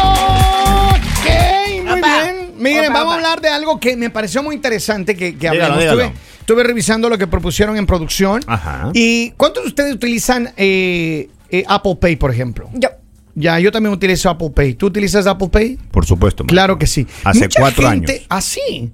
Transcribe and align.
Ok, 0.00 1.82
muy 1.84 1.98
Opa. 1.98 2.22
bien. 2.22 2.52
Miren, 2.58 2.90
Opa, 2.90 2.98
vamos 2.98 3.12
a 3.14 3.16
hablar 3.16 3.40
de 3.40 3.48
algo 3.48 3.80
que 3.80 3.96
me 3.96 4.10
pareció 4.10 4.42
muy 4.42 4.54
interesante 4.54 5.16
que, 5.16 5.32
que 5.36 5.50
Dígalo, 5.50 5.74
hablemos. 5.74 5.80
dígalo. 5.80 6.02
Estuve, 6.02 6.20
estuve 6.40 6.62
revisando 6.64 7.08
lo 7.08 7.18
que 7.18 7.26
propusieron 7.26 7.76
en 7.76 7.86
producción. 7.86 8.42
Ajá. 8.46 8.90
¿Y 8.94 9.30
cuántos 9.32 9.64
de 9.64 9.68
ustedes 9.68 9.94
utilizan 9.94 10.52
eh, 10.56 11.28
eh, 11.50 11.64
Apple 11.68 11.96
Pay, 12.00 12.16
por 12.16 12.30
ejemplo? 12.30 12.68
Yo. 12.74 12.88
Ya, 13.36 13.58
yo 13.60 13.70
también 13.70 13.94
utilizo 13.94 14.28
Apple 14.28 14.50
Pay. 14.50 14.74
¿Tú 14.74 14.86
utilizas 14.86 15.26
Apple 15.26 15.48
Pay? 15.48 15.78
Por 15.92 16.04
supuesto. 16.04 16.42
man. 16.42 16.48
Claro 16.48 16.78
que 16.78 16.86
sí. 16.86 17.06
Hace 17.24 17.44
Mucha 17.44 17.60
cuatro 17.60 17.88
gente- 17.88 18.12
años. 18.12 18.26
Así. 18.28 18.90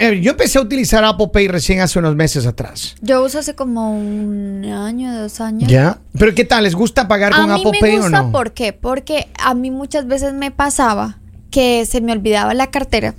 Eh, 0.00 0.20
Yo 0.22 0.30
empecé 0.32 0.58
a 0.58 0.62
utilizar 0.62 1.04
Apple 1.04 1.28
Pay 1.32 1.48
recién 1.48 1.80
hace 1.80 1.98
unos 1.98 2.16
meses 2.16 2.46
atrás. 2.46 2.94
Yo 3.00 3.22
uso 3.22 3.38
hace 3.38 3.54
como 3.54 3.94
un 3.96 4.64
año, 4.64 5.14
dos 5.20 5.40
años. 5.40 5.70
¿Ya? 5.70 5.98
¿Pero 6.18 6.34
qué 6.34 6.44
tal? 6.44 6.64
¿Les 6.64 6.74
gusta 6.74 7.06
pagar 7.06 7.32
A 7.32 7.36
con 7.36 7.46
mí 7.52 7.60
Apple 7.60 7.70
me 7.72 7.80
Pay 7.80 7.96
gusta, 7.98 8.20
o 8.20 8.24
no? 8.24 8.32
¿por 8.32 8.52
qué? 8.52 8.72
Porque 8.72 9.28
a 9.42 9.54
mí 9.54 9.70
muchas 9.70 10.06
veces 10.06 10.32
me 10.32 10.50
pasaba 10.50 11.18
que 11.50 11.84
se 11.86 12.00
me 12.00 12.12
olvidaba 12.12 12.54
la 12.54 12.70
cartera 12.70 13.14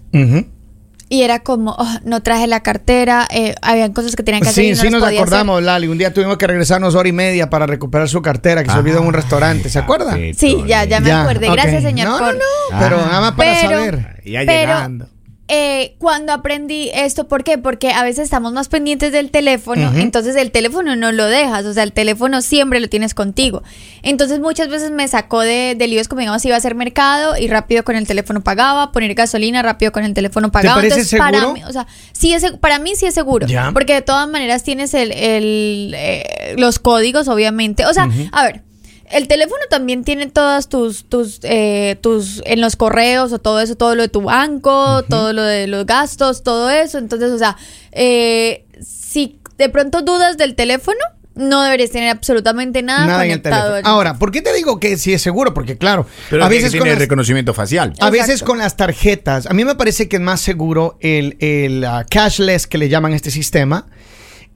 y 1.08 1.22
era 1.22 1.39
como, 1.39 1.75
"Oh, 1.77 1.88
no 2.03 2.22
traje 2.23 2.48
la 2.48 2.62
cartera, 2.62 3.27
eh, 3.31 3.53
habían 3.61 3.94
cosas 3.94 4.16
que 4.16 4.23
tenían 4.23 4.41
que 4.41 4.50
hacer 4.50 4.63
y 4.63 4.67
Sí, 4.70 4.73
no 4.75 4.81
sí 4.81 4.89
nos 4.89 5.03
podía 5.03 5.20
hacer. 5.20 5.22
acordamos, 5.27 5.61
Lali. 5.63 5.88
Un 5.88 6.00
día 6.00 6.11
tuvimos 6.11 6.38
que 6.38 6.47
regresarnos 6.47 6.95
hora 6.95 7.08
y 7.08 7.11
media 7.11 7.47
para 7.50 7.67
recuperar 7.67 8.09
su 8.09 8.22
cartera 8.23 8.63
que 8.63 8.72
se 8.72 8.77
olvidó 8.77 9.00
en 9.02 9.05
un 9.08 9.13
restaurante. 9.13 9.70
¿Se 9.70 9.77
acuerda? 9.77 10.17
Sí, 10.36 10.58
ya, 10.67 10.84
ya 10.86 11.00
me 11.00 11.09
Ya, 11.09 11.25
ok. 11.27 11.38
Gracias, 11.53 11.84
señor. 11.84 12.08
No, 12.08 12.20
no, 12.20 12.31
no, 12.34 12.39
pero 12.80 12.97
nada 12.97 13.22
más 13.22 13.31
para 13.34 13.53
Pero- 13.53 13.70
saber. 13.70 14.22
Ya 14.25 14.39
pero, 14.47 14.73
llegando. 14.73 15.08
Eh, 15.48 15.95
cuando 15.99 16.34
aprendí 16.34 16.90
esto, 16.94 17.27
¿por 17.27 17.44
qué? 17.44 17.59
Porque 17.59 17.91
a 17.91 18.03
veces 18.03 18.23
estamos 18.23 18.52
más 18.53 18.67
pendientes 18.67 19.12
del 19.12 19.30
teléfono, 19.30 19.94
entonces 19.95 20.36
el 20.36 20.49
teléfono 20.49 20.95
no 20.95 21.12
lo 21.12 21.26
dejas, 21.26 21.66
o 21.66 21.73
sea, 21.73 21.84
el 21.84 21.91
teléfono 21.91 22.41
siempre 22.41 22.80
lo 22.80 22.90
tienes 22.90 23.13
contigo. 23.13 23.62
Entonces 24.02 24.39
muchas 24.39 24.70
veces 24.70 24.89
me 24.89 25.08
sacó 25.08 25.41
de, 25.41 25.76
de 25.77 25.88
líos 25.88 26.08
como 26.08 26.22
digamos 26.22 26.44
iba 26.45 26.55
a 26.55 26.58
hacer 26.58 26.73
mercado 26.73 27.38
y 27.38 27.48
rápido 27.48 27.84
con 27.84 27.95
el 27.95 28.08
teléfono 28.08 28.42
pagaba, 28.42 28.92
poner 28.92 29.14
gasolina 29.14 29.61
rápido 29.61 29.92
con 29.92 30.03
el 30.03 30.16
teléfono 30.16 30.52
pagaba. 30.52 30.75
parece 30.78 30.95
Entonces, 30.95 31.19
para 31.19 31.39
seguro? 31.39 31.53
mí, 31.53 31.64
o 31.64 31.72
sea, 31.72 31.86
sí 32.12 32.34
es, 32.34 32.52
para 32.53 32.80
mí 32.80 32.95
sí 32.95 33.06
es 33.06 33.14
seguro, 33.14 33.45
porque 33.72 33.94
de 33.94 34.02
todas 34.02 34.28
maneras 34.28 34.64
tienes 34.64 34.95
el, 34.95 35.12
el, 35.12 35.94
eh, 35.95 36.56
los 36.58 36.80
códigos, 36.80 37.28
obviamente. 37.28 37.86
O 37.86 37.94
sea, 37.94 38.09
a 38.31 38.44
ver. 38.44 38.64
El 39.11 39.28
teléfono 39.28 39.61
también 39.70 40.03
tiene 40.03 40.28
todas 40.28 40.67
tus, 40.67 41.06
tus, 41.06 41.39
eh, 41.44 41.98
tus, 42.02 42.42
en 42.45 42.61
los 42.61 42.75
correos 42.75 43.31
o 43.34 43.39
todo 43.39 43.59
eso, 43.59 43.75
todo 43.75 43.95
lo 43.95 44.03
de 44.03 44.09
tu 44.09 44.22
banco, 44.22 45.03
todo 45.03 45.31
lo 45.34 45.44
de 45.44 45.67
los 45.67 45.86
gastos, 45.86 46.44
todo 46.44 46.70
eso. 46.70 46.97
Entonces, 46.97 47.31
o 47.31 47.38
sea, 47.38 47.56
eh, 47.92 48.66
si 48.81 49.39
de 49.58 49.70
pronto 49.70 50.02
dudas 50.02 50.38
del 50.38 50.56
teléfono, 50.56 51.00
no 51.36 51.64
deberías 51.64 51.92
tener 51.92 52.09
absolutamente 52.09 52.81
nada, 52.81 53.06
Nada 53.06 53.25
en 53.25 53.31
el 53.31 53.42
teléfono. 53.42 53.81
Ahora, 53.84 54.17
¿por 54.17 54.31
qué 54.31 54.42
te 54.42 54.53
digo 54.53 54.80
que 54.80 54.97
sí 54.97 55.14
es 55.14 55.22
seguro? 55.22 55.53
Porque 55.53 55.78
claro, 55.78 56.08
Pero 56.30 56.45
a 56.45 56.47
veces 56.47 56.72
tiene 56.72 56.92
las, 56.92 57.00
reconocimiento 57.00 57.53
facial. 57.53 57.94
a 58.00 58.09
veces 58.09 58.42
con 58.42 58.58
las 58.58 58.78
tarjetas, 58.78 59.45
a 59.45 59.53
mí 59.53 59.66
me 59.66 59.75
parece 59.75 60.08
que 60.08 60.16
es 60.16 60.22
más 60.22 60.42
seguro 60.42 60.97
el, 61.02 61.36
el 61.40 61.84
ah, 61.84 62.06
cashless 62.09 62.67
que 62.67 62.78
le 62.78 62.90
llaman 62.90 63.14
este 63.14 63.31
sistema. 63.31 63.86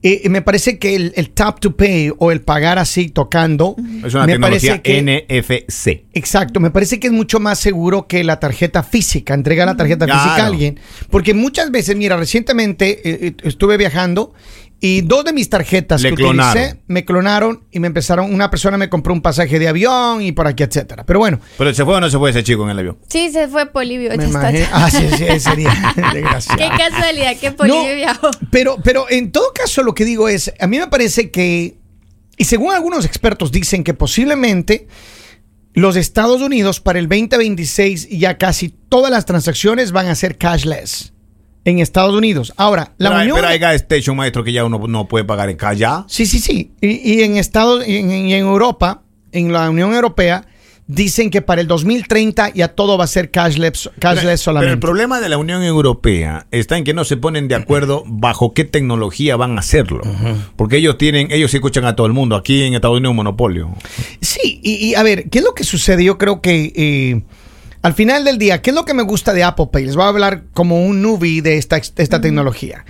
Eh, 0.02 0.28
me 0.30 0.40
parece 0.40 0.78
que 0.78 0.96
el, 0.96 1.12
el 1.14 1.28
tap 1.30 1.60
to 1.60 1.76
pay 1.76 2.10
o 2.16 2.32
el 2.32 2.40
pagar 2.40 2.78
así 2.78 3.10
tocando, 3.10 3.76
Es 4.02 4.14
una 4.14 4.24
me 4.24 4.32
tecnología 4.32 4.80
parece 4.80 4.82
que 4.82 5.02
NFC. 5.02 6.04
Exacto, 6.14 6.58
me 6.58 6.70
parece 6.70 6.98
que 6.98 7.08
es 7.08 7.12
mucho 7.12 7.38
más 7.38 7.58
seguro 7.58 8.06
que 8.06 8.24
la 8.24 8.40
tarjeta 8.40 8.82
física, 8.82 9.34
entregar 9.34 9.66
la 9.66 9.76
tarjeta 9.76 10.06
Claro. 10.06 10.22
física 10.22 10.42
a 10.42 10.46
alguien. 10.46 10.80
Porque 11.10 11.34
muchas 11.34 11.70
veces, 11.70 11.96
mira, 11.96 12.16
recientemente 12.16 12.90
eh, 13.04 13.26
eh, 13.26 13.32
estuve 13.42 13.76
viajando 13.76 14.32
y 14.82 15.02
dos 15.02 15.24
de 15.26 15.32
mis 15.34 15.50
tarjetas 15.50 16.00
Le 16.02 16.08
que 16.10 16.16
clonaron. 16.16 16.62
utilicé 16.62 16.80
me 16.86 17.04
clonaron 17.04 17.64
y 17.70 17.80
me 17.80 17.86
empezaron, 17.88 18.32
una 18.32 18.50
persona 18.50 18.78
me 18.78 18.88
compró 18.88 19.12
un 19.12 19.20
pasaje 19.20 19.58
de 19.58 19.68
avión 19.68 20.22
y 20.22 20.32
por 20.32 20.46
aquí, 20.46 20.62
etcétera. 20.62 21.04
Pero 21.04 21.18
bueno, 21.18 21.38
Pero 21.58 21.74
se 21.74 21.84
fue 21.84 21.96
o 21.96 22.00
no 22.00 22.08
se 22.08 22.16
fue 22.18 22.30
ese 22.30 22.42
chico 22.42 22.64
en 22.64 22.70
el 22.70 22.78
avión. 22.78 22.98
Sí, 23.08 23.30
se 23.30 23.46
fue 23.48 23.66
Polivio. 23.66 24.10
me 24.16 24.24
imagino. 24.24 24.66
Ah, 24.72 24.90
sí, 24.90 25.06
sí, 25.18 25.38
sería 25.40 25.70
desgraciado. 26.14 26.58
Qué 26.58 26.68
casualidad 26.78 27.36
que 27.36 27.52
Polivio 27.52 27.82
No, 27.90 27.94
viajó. 27.94 28.30
Pero, 28.50 28.76
pero 28.82 29.06
en 29.10 29.30
todo 29.32 29.52
caso, 29.54 29.82
lo 29.82 29.94
que 29.94 30.04
digo 30.06 30.28
es, 30.28 30.52
a 30.58 30.66
mí 30.66 30.78
me 30.78 30.86
parece 30.88 31.30
que, 31.30 31.76
y 32.38 32.44
según 32.44 32.72
algunos 32.72 33.04
expertos 33.04 33.52
dicen 33.52 33.84
que 33.84 33.92
posiblemente 33.92 34.86
los 35.74 35.94
Estados 35.96 36.40
Unidos 36.40 36.80
para 36.80 36.98
el 36.98 37.06
2026 37.08 38.08
ya 38.08 38.38
casi 38.38 38.70
todas 38.88 39.10
las 39.12 39.24
transacciones 39.26 39.92
van 39.92 40.08
a 40.08 40.14
ser 40.14 40.36
cashless 40.38 41.12
en 41.64 41.78
Estados 41.78 42.14
Unidos. 42.14 42.52
Ahora, 42.56 42.92
la 42.98 43.10
pero, 43.10 43.20
Unión... 43.22 43.36
pero 43.36 43.48
hay 43.48 43.58
gas 43.58 43.74
station, 43.76 44.16
maestro, 44.16 44.44
que 44.44 44.52
ya 44.52 44.64
uno 44.64 44.80
no 44.88 45.08
puede 45.08 45.24
pagar 45.24 45.50
en 45.50 45.56
calle. 45.56 45.86
Sí, 46.06 46.26
sí, 46.26 46.38
sí. 46.38 46.72
Y, 46.80 47.14
y 47.14 47.22
en 47.22 47.36
Estados, 47.36 47.86
y 47.86 47.96
en, 47.96 48.10
y 48.10 48.34
en 48.34 48.46
Europa, 48.46 49.02
en 49.32 49.52
la 49.52 49.68
Unión 49.70 49.94
Europea, 49.94 50.46
dicen 50.90 51.30
que 51.30 51.40
para 51.40 51.60
el 51.60 51.68
2030 51.68 52.52
ya 52.54 52.68
todo 52.68 52.98
va 52.98 53.04
a 53.04 53.06
ser 53.06 53.30
cashless, 53.30 53.90
cashless 54.00 54.24
Pero 54.24 54.36
solamente. 54.38 54.72
el 54.72 54.78
problema 54.80 55.20
de 55.20 55.28
la 55.28 55.38
Unión 55.38 55.62
Europea 55.62 56.46
está 56.50 56.76
en 56.78 56.84
que 56.84 56.94
no 56.94 57.04
se 57.04 57.16
ponen 57.16 57.46
de 57.46 57.54
acuerdo 57.54 58.02
bajo 58.06 58.52
qué 58.54 58.64
tecnología 58.64 59.36
van 59.36 59.56
a 59.56 59.60
hacerlo. 59.60 60.00
Porque 60.56 60.78
ellos 60.78 60.98
tienen, 60.98 61.30
ellos 61.30 61.54
escuchan 61.54 61.84
a 61.84 61.94
todo 61.94 62.06
el 62.08 62.12
mundo. 62.12 62.34
Aquí 62.34 62.64
en 62.64 62.74
Estados 62.74 62.96
Unidos 62.96 63.10
un 63.10 63.16
monopolio. 63.16 63.70
Sí, 64.20 64.60
y, 64.64 64.88
y 64.88 64.94
a 64.96 65.02
ver, 65.04 65.30
¿qué 65.30 65.38
es 65.38 65.44
lo 65.44 65.54
que 65.54 65.62
sucede? 65.62 66.02
Yo 66.02 66.18
creo 66.18 66.40
que 66.40 66.72
eh, 66.74 67.22
al 67.82 67.94
final 67.94 68.24
del 68.24 68.38
día, 68.38 68.60
¿qué 68.60 68.70
es 68.70 68.76
lo 68.76 68.84
que 68.84 68.94
me 68.94 69.02
gusta 69.02 69.32
de 69.32 69.42
Apple 69.42 69.68
Pay? 69.72 69.86
Les 69.86 69.96
voy 69.96 70.04
a 70.04 70.08
hablar 70.08 70.44
como 70.52 70.84
un 70.84 71.02
newbie 71.02 71.40
de 71.40 71.56
esta, 71.56 71.76
de 71.76 72.02
esta 72.02 72.20
tecnología. 72.20 72.84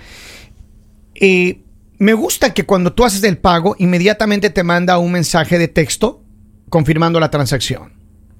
Eh, 1.15 1.61
me 1.97 2.13
gusta 2.13 2.53
que 2.53 2.65
cuando 2.65 2.93
tú 2.93 3.05
haces 3.05 3.23
el 3.23 3.37
pago, 3.37 3.75
inmediatamente 3.77 4.49
te 4.49 4.63
manda 4.63 4.97
un 4.97 5.11
mensaje 5.11 5.59
de 5.59 5.67
texto 5.67 6.23
confirmando 6.69 7.19
la 7.19 7.29
transacción 7.29 7.93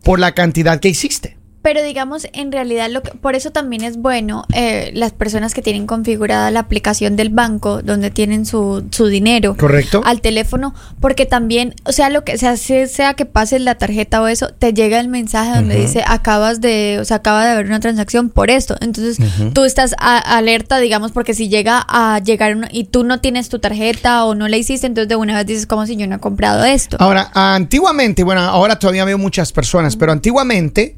por 0.04 0.20
la 0.20 0.34
cantidad 0.34 0.80
que 0.80 0.90
hiciste. 0.90 1.38
Pero 1.64 1.84
digamos, 1.84 2.28
en 2.34 2.52
realidad, 2.52 2.90
lo 2.90 3.04
que, 3.04 3.12
por 3.12 3.36
eso 3.36 3.52
también 3.52 3.84
es 3.84 3.98
bueno 3.98 4.46
eh, 4.54 4.90
las 4.96 5.12
personas 5.12 5.54
que 5.54 5.62
tienen 5.62 5.86
configurada 5.86 6.50
la 6.50 6.62
aplicación 6.62 7.16
del 7.16 7.30
banco, 7.30 7.82
donde 7.84 8.10
tienen 8.10 8.48
su, 8.48 8.84
su 8.90 9.06
dinero 9.08 9.56
¿Correcto? 9.58 10.02
al 10.04 10.22
teléfono, 10.22 10.74
porque 11.00 11.28
también, 11.28 11.76
o 11.86 11.92
sea, 11.92 12.10
lo 12.10 12.24
que 12.24 12.40
sea, 12.40 12.58
sea, 12.58 13.14
que 13.14 13.26
pases 13.26 13.62
la 13.62 13.76
tarjeta 13.76 14.22
o 14.24 14.28
eso, 14.28 14.50
te 14.58 14.74
llega 14.74 15.00
el 15.00 15.08
mensaje 15.08 15.52
donde 15.56 15.76
dice 15.76 16.04
acabas 16.08 16.62
de, 16.62 16.98
o 17.00 17.06
sea, 17.06 17.18
acaba 17.18 17.46
de 17.46 17.52
haber 17.52 17.68
una 17.68 17.80
transacción 17.80 18.30
por 18.30 18.50
esto. 18.50 18.76
Entonces, 18.82 19.18
tú 19.54 19.64
estás 19.64 19.94
a- 20.00 20.18
alerta, 20.38 20.80
digamos, 20.80 21.12
porque 21.12 21.36
si 21.36 21.48
llega 21.48 21.86
a 21.88 22.20
llegar 22.24 22.56
una- 22.56 22.70
y 22.72 22.86
tú 22.86 23.04
no 23.04 23.20
tienes 23.20 23.50
tu 23.50 23.60
tarjeta 23.60 24.26
o 24.26 24.34
no 24.34 24.48
la 24.48 24.58
hiciste, 24.58 24.88
entonces 24.88 25.10
de 25.10 25.16
una 25.16 25.36
vez 25.36 25.46
dices 25.46 25.68
como 25.68 25.86
si 25.86 25.96
yo 25.96 26.08
no 26.08 26.16
he 26.16 26.20
comprado 26.20 26.66
esto. 26.66 26.98
Ahora, 27.00 27.30
antiguamente, 27.36 28.24
bueno, 28.24 28.42
ahora 28.42 28.80
todavía 28.80 29.06
veo 29.06 29.20
muchas 29.20 29.52
personas, 29.52 29.96
pero 29.96 30.12
antiguamente, 30.12 30.96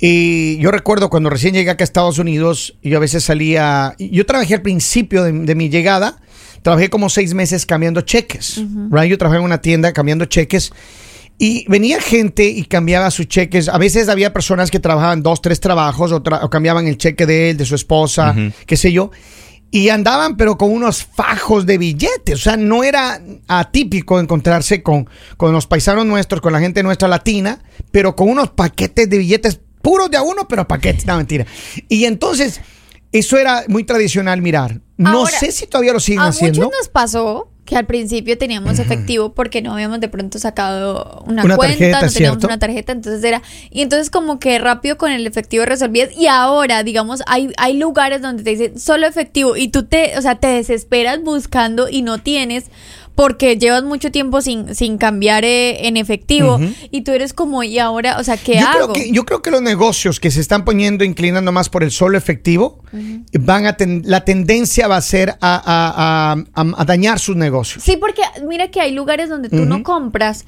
y 0.00 0.58
yo 0.58 0.70
recuerdo 0.70 1.10
cuando 1.10 1.30
recién 1.30 1.54
llegué 1.54 1.70
acá 1.70 1.82
a 1.82 1.86
Estados 1.86 2.18
Unidos, 2.18 2.76
yo 2.82 2.96
a 2.96 3.00
veces 3.00 3.24
salía, 3.24 3.94
yo 3.98 4.24
trabajé 4.26 4.54
al 4.54 4.62
principio 4.62 5.24
de, 5.24 5.32
de 5.32 5.54
mi 5.54 5.68
llegada, 5.68 6.20
trabajé 6.62 6.88
como 6.88 7.08
seis 7.08 7.34
meses 7.34 7.66
cambiando 7.66 8.02
cheques, 8.02 8.62
right? 8.90 9.10
Yo 9.10 9.18
trabajé 9.18 9.38
en 9.38 9.44
una 9.44 9.60
tienda 9.60 9.92
cambiando 9.92 10.24
cheques. 10.26 10.72
Y 11.40 11.64
venía 11.68 12.00
gente 12.00 12.46
y 12.48 12.64
cambiaba 12.64 13.12
sus 13.12 13.28
cheques. 13.28 13.68
A 13.68 13.78
veces 13.78 14.08
había 14.08 14.32
personas 14.32 14.72
que 14.72 14.80
trabajaban 14.80 15.22
dos, 15.22 15.40
tres 15.40 15.60
trabajos 15.60 16.10
o, 16.10 16.20
tra- 16.20 16.40
o 16.42 16.50
cambiaban 16.50 16.88
el 16.88 16.98
cheque 16.98 17.26
de 17.26 17.50
él, 17.50 17.56
de 17.56 17.64
su 17.64 17.76
esposa, 17.76 18.34
qué 18.66 18.76
sé 18.76 18.90
yo. 18.90 19.12
Y 19.70 19.90
andaban 19.90 20.36
pero 20.36 20.58
con 20.58 20.72
unos 20.72 21.04
fajos 21.04 21.64
de 21.64 21.78
billetes. 21.78 22.34
O 22.34 22.38
sea, 22.38 22.56
no 22.56 22.82
era 22.82 23.20
atípico 23.46 24.18
encontrarse 24.18 24.82
con, 24.82 25.08
con 25.36 25.52
los 25.52 25.68
paisanos 25.68 26.06
nuestros, 26.06 26.40
con 26.40 26.52
la 26.52 26.58
gente 26.58 26.82
nuestra 26.82 27.06
latina, 27.06 27.60
pero 27.92 28.16
con 28.16 28.28
unos 28.30 28.50
paquetes 28.50 29.08
de 29.08 29.18
billetes 29.18 29.60
puros 29.88 30.10
de 30.10 30.18
a 30.18 30.22
uno, 30.22 30.46
pero 30.46 30.68
paquetes. 30.68 31.06
No, 31.06 31.16
mentira. 31.16 31.46
Y 31.88 32.04
entonces, 32.04 32.60
eso 33.10 33.38
era 33.38 33.64
muy 33.68 33.84
tradicional 33.84 34.42
mirar. 34.42 34.80
No 34.98 35.20
Ahora, 35.20 35.38
sé 35.38 35.50
si 35.50 35.66
todavía 35.66 35.94
lo 35.94 36.00
siguen 36.00 36.20
a 36.20 36.26
haciendo. 36.26 36.60
muchos 36.64 36.78
nos 36.78 36.88
pasó 36.88 37.48
que 37.64 37.76
al 37.76 37.86
principio 37.86 38.36
teníamos 38.36 38.78
efectivo 38.78 39.34
porque 39.34 39.60
no 39.62 39.72
habíamos 39.74 40.00
de 40.00 40.08
pronto 40.08 40.38
sacado 40.38 41.22
una, 41.26 41.44
Una 41.44 41.56
cuenta, 41.56 41.76
tarjeta, 41.76 42.00
no 42.00 42.12
teníamos 42.12 42.38
¿cierto? 42.38 42.46
una 42.46 42.58
tarjeta, 42.58 42.92
entonces 42.92 43.22
era 43.22 43.42
y 43.70 43.82
entonces 43.82 44.08
como 44.10 44.38
que 44.38 44.58
rápido 44.58 44.96
con 44.96 45.12
el 45.12 45.26
efectivo 45.26 45.66
resolvías 45.66 46.10
y 46.16 46.28
ahora, 46.28 46.82
digamos, 46.82 47.22
hay 47.26 47.52
hay 47.58 47.76
lugares 47.76 48.22
donde 48.22 48.42
te 48.42 48.50
dicen 48.50 48.78
solo 48.80 49.06
efectivo 49.06 49.54
y 49.56 49.68
tú 49.68 49.84
te, 49.84 50.16
o 50.18 50.22
sea, 50.22 50.36
te 50.36 50.46
desesperas 50.48 51.22
buscando 51.22 51.88
y 51.90 52.00
no 52.00 52.18
tienes 52.18 52.64
porque 53.18 53.58
llevas 53.58 53.82
mucho 53.82 54.12
tiempo 54.12 54.40
sin, 54.42 54.76
sin 54.76 54.96
cambiar 54.96 55.44
eh, 55.44 55.88
en 55.88 55.96
efectivo 55.96 56.60
y 56.92 57.00
tú 57.02 57.10
eres 57.10 57.32
como, 57.32 57.64
¿y 57.64 57.80
ahora? 57.80 58.16
O 58.20 58.22
sea, 58.22 58.36
¿qué 58.36 58.60
yo 58.60 58.68
hago? 58.68 58.92
Creo 58.92 58.92
que, 58.92 59.10
yo 59.10 59.24
creo 59.24 59.42
que 59.42 59.50
los 59.50 59.60
negocios 59.60 60.20
que 60.20 60.30
se 60.30 60.40
están 60.40 60.64
poniendo, 60.64 61.02
inclinando 61.02 61.50
más 61.50 61.68
por 61.68 61.82
el 61.82 61.90
solo 61.90 62.16
efectivo, 62.16 62.78
van 63.40 63.66
a 63.66 63.76
ten- 63.76 64.02
la 64.06 64.24
tendencia 64.24 64.86
va 64.86 64.98
a 64.98 65.00
ser 65.00 65.30
a, 65.30 65.36
a- 65.40 66.32
a- 66.32 66.44
a- 66.54 66.80
a 66.80 66.84
dañar 66.84 67.18
sus 67.18 67.34
negocios. 67.34 67.82
Sí, 67.82 67.96
porque 67.96 68.22
mira 68.48 68.68
que 68.68 68.80
hay 68.80 68.92
lugares 68.92 69.28
donde 69.28 69.48
tú 69.48 69.64
no 69.64 69.82
compras 69.82 70.44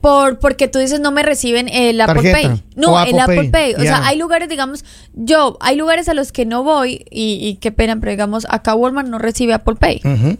por 0.00 0.38
porque 0.38 0.66
tú 0.68 0.78
dices 0.78 1.00
no 1.00 1.10
me 1.12 1.22
reciben 1.22 1.68
el 1.68 2.00
Apple 2.00 2.22
Tarjeta. 2.32 2.48
Pay. 2.54 2.62
No, 2.74 2.98
el 3.02 3.18
Apple 3.18 3.36
Pay. 3.36 3.50
Pay. 3.50 3.74
O 3.74 3.80
sea, 3.82 4.06
hay 4.06 4.16
lugares, 4.16 4.48
digamos, 4.48 4.82
yo, 5.12 5.58
hay 5.60 5.76
lugares 5.76 6.08
a 6.08 6.14
los 6.14 6.32
que 6.32 6.46
no 6.46 6.62
voy 6.62 7.04
y, 7.10 7.34
y 7.46 7.56
qué 7.56 7.70
pena, 7.70 7.98
pero 8.00 8.12
digamos, 8.12 8.46
acá 8.48 8.74
Walmart 8.74 9.08
no 9.08 9.18
recibe 9.18 9.52
Apple 9.52 9.74
Pay. 9.78 10.00
Ujú. 10.04 10.38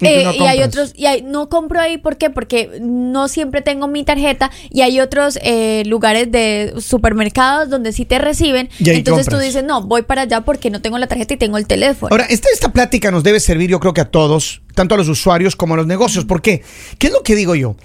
Y 0.00 0.06
Eh, 0.06 0.24
no 0.24 0.32
y 0.32 0.40
hay 0.40 0.62
otros, 0.62 0.92
y 0.96 1.06
hay, 1.06 1.22
no 1.22 1.48
compro 1.48 1.80
ahí, 1.80 1.98
¿por 1.98 2.16
qué? 2.16 2.30
Porque 2.30 2.78
no 2.80 3.28
siempre 3.28 3.62
tengo 3.62 3.88
mi 3.88 4.04
tarjeta 4.04 4.50
y 4.70 4.82
hay 4.82 5.00
otros 5.00 5.38
eh, 5.42 5.82
lugares 5.86 6.30
de 6.30 6.74
supermercados 6.78 7.68
donde 7.68 7.92
sí 7.92 8.04
te 8.04 8.18
reciben. 8.18 8.68
Entonces 8.78 9.26
tú 9.26 9.38
dices, 9.38 9.64
no, 9.64 9.82
voy 9.82 10.02
para 10.02 10.22
allá 10.22 10.42
porque 10.42 10.70
no 10.70 10.80
tengo 10.80 10.98
la 10.98 11.06
tarjeta 11.06 11.34
y 11.34 11.36
tengo 11.36 11.58
el 11.58 11.66
teléfono. 11.66 12.10
Ahora, 12.10 12.24
esta, 12.26 12.48
esta 12.52 12.72
plática 12.72 13.10
nos 13.10 13.24
debe 13.24 13.40
servir, 13.40 13.70
yo 13.70 13.80
creo 13.80 13.92
que 13.92 14.00
a 14.00 14.10
todos, 14.10 14.62
tanto 14.74 14.94
a 14.94 14.98
los 14.98 15.08
usuarios 15.08 15.56
como 15.56 15.74
a 15.74 15.76
los 15.76 15.86
negocios. 15.86 16.24
¿Por 16.24 16.42
qué? 16.42 16.62
¿Qué 16.98 17.08
es 17.08 17.12
lo 17.12 17.22
que 17.22 17.34
digo 17.34 17.54
yo? 17.54 17.76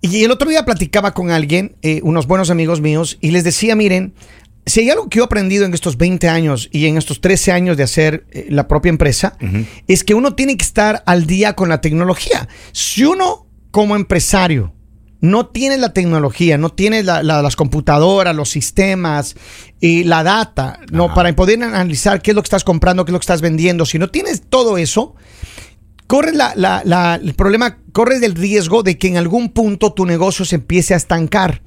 Y 0.00 0.24
el 0.24 0.32
otro 0.32 0.50
día 0.50 0.64
platicaba 0.64 1.14
con 1.14 1.30
alguien, 1.30 1.76
eh, 1.82 2.00
unos 2.02 2.26
buenos 2.26 2.50
amigos 2.50 2.80
míos, 2.80 3.18
y 3.20 3.30
les 3.30 3.44
decía, 3.44 3.76
miren, 3.76 4.14
si 4.66 4.80
hay 4.80 4.90
algo 4.90 5.08
que 5.08 5.16
yo 5.18 5.24
he 5.24 5.26
aprendido 5.26 5.64
en 5.64 5.74
estos 5.74 5.96
20 5.98 6.28
años 6.28 6.68
y 6.72 6.86
en 6.86 6.96
estos 6.96 7.20
13 7.20 7.52
años 7.52 7.76
de 7.76 7.82
hacer 7.82 8.26
eh, 8.30 8.46
la 8.50 8.68
propia 8.68 8.90
empresa, 8.90 9.36
es 9.88 10.04
que 10.04 10.14
uno 10.14 10.34
tiene 10.34 10.56
que 10.56 10.64
estar 10.64 11.02
al 11.06 11.26
día 11.26 11.54
con 11.54 11.68
la 11.68 11.80
tecnología. 11.80 12.48
Si 12.72 13.04
uno, 13.04 13.46
como 13.70 13.96
empresario, 13.96 14.72
no 15.20 15.46
tiene 15.46 15.78
la 15.78 15.92
tecnología, 15.92 16.58
no 16.58 16.70
tiene 16.70 17.02
la- 17.04 17.22
la- 17.22 17.42
las 17.42 17.54
computadoras, 17.54 18.34
los 18.34 18.50
sistemas 18.50 19.36
y 19.80 20.02
la 20.04 20.22
data, 20.24 20.80
no 20.90 21.14
para 21.14 21.32
poder 21.36 21.62
analizar 21.62 22.20
qué 22.22 22.32
es 22.32 22.34
lo 22.34 22.42
que 22.42 22.46
estás 22.46 22.64
comprando, 22.64 23.04
qué 23.04 23.10
es 23.10 23.12
lo 23.12 23.18
que 23.20 23.24
estás 23.24 23.40
vendiendo. 23.40 23.86
Si 23.86 23.98
no 24.00 24.08
tienes 24.10 24.42
todo 24.48 24.78
eso, 24.78 25.14
corres 26.06 26.34
la, 26.34 26.52
la- 26.56 26.82
la- 26.84 27.14
el 27.22 27.34
problema, 27.34 27.78
corres 27.92 28.22
el 28.22 28.34
riesgo 28.34 28.82
de 28.82 28.98
que 28.98 29.08
en 29.08 29.16
algún 29.16 29.50
punto 29.50 29.92
tu 29.92 30.04
negocio 30.06 30.44
se 30.44 30.56
empiece 30.56 30.94
a 30.94 30.96
estancar. 30.98 31.62